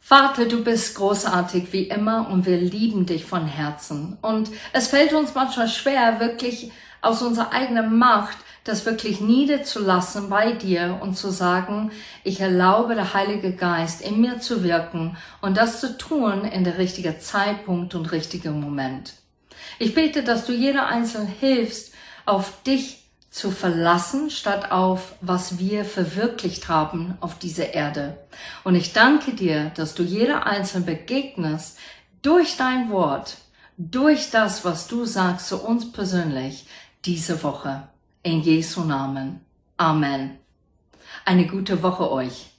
Vater, 0.00 0.46
du 0.46 0.64
bist 0.64 0.96
großartig 0.96 1.72
wie 1.72 1.84
immer 1.84 2.28
und 2.28 2.44
wir 2.44 2.56
lieben 2.56 3.06
dich 3.06 3.24
von 3.24 3.46
Herzen. 3.46 4.18
Und 4.20 4.50
es 4.72 4.88
fällt 4.88 5.12
uns 5.12 5.34
manchmal 5.34 5.68
schwer, 5.68 6.18
wirklich 6.18 6.72
aus 7.02 7.22
unserer 7.22 7.52
eigenen 7.52 7.98
Macht 7.98 8.36
das 8.66 8.84
wirklich 8.84 9.20
niederzulassen 9.20 10.28
bei 10.28 10.50
dir 10.50 10.98
und 11.00 11.16
zu 11.16 11.30
sagen, 11.30 11.92
ich 12.24 12.40
erlaube 12.40 12.96
der 12.96 13.14
Heilige 13.14 13.52
Geist 13.52 14.00
in 14.00 14.20
mir 14.20 14.40
zu 14.40 14.64
wirken 14.64 15.16
und 15.40 15.56
das 15.56 15.80
zu 15.80 15.96
tun 15.96 16.44
in 16.44 16.64
der 16.64 16.78
richtigen 16.78 17.20
Zeitpunkt 17.20 17.94
und 17.94 18.10
richtigen 18.10 18.60
Moment. 18.60 19.14
Ich 19.78 19.94
bete, 19.94 20.24
dass 20.24 20.46
du 20.46 20.52
jeder 20.52 20.88
Einzelne 20.88 21.28
hilfst, 21.28 21.94
auf 22.26 22.62
dich 22.62 23.04
zu 23.30 23.50
verlassen, 23.50 24.30
statt 24.30 24.70
auf, 24.70 25.14
was 25.20 25.58
wir 25.58 25.84
verwirklicht 25.84 26.68
haben 26.68 27.18
auf 27.20 27.38
dieser 27.38 27.74
Erde. 27.74 28.18
Und 28.64 28.74
ich 28.74 28.92
danke 28.92 29.34
dir, 29.34 29.70
dass 29.74 29.94
du 29.94 30.02
jeder 30.02 30.46
Einzelne 30.46 30.86
begegnest 30.86 31.78
durch 32.22 32.56
dein 32.56 32.90
Wort, 32.90 33.36
durch 33.76 34.30
das, 34.30 34.64
was 34.64 34.88
du 34.88 35.04
sagst 35.04 35.48
zu 35.48 35.62
uns 35.62 35.92
persönlich 35.92 36.66
diese 37.04 37.42
Woche. 37.42 37.88
In 38.22 38.40
Jesu 38.40 38.82
Namen. 38.82 39.40
Amen. 39.76 40.38
Eine 41.24 41.46
gute 41.46 41.82
Woche 41.82 42.10
euch. 42.10 42.55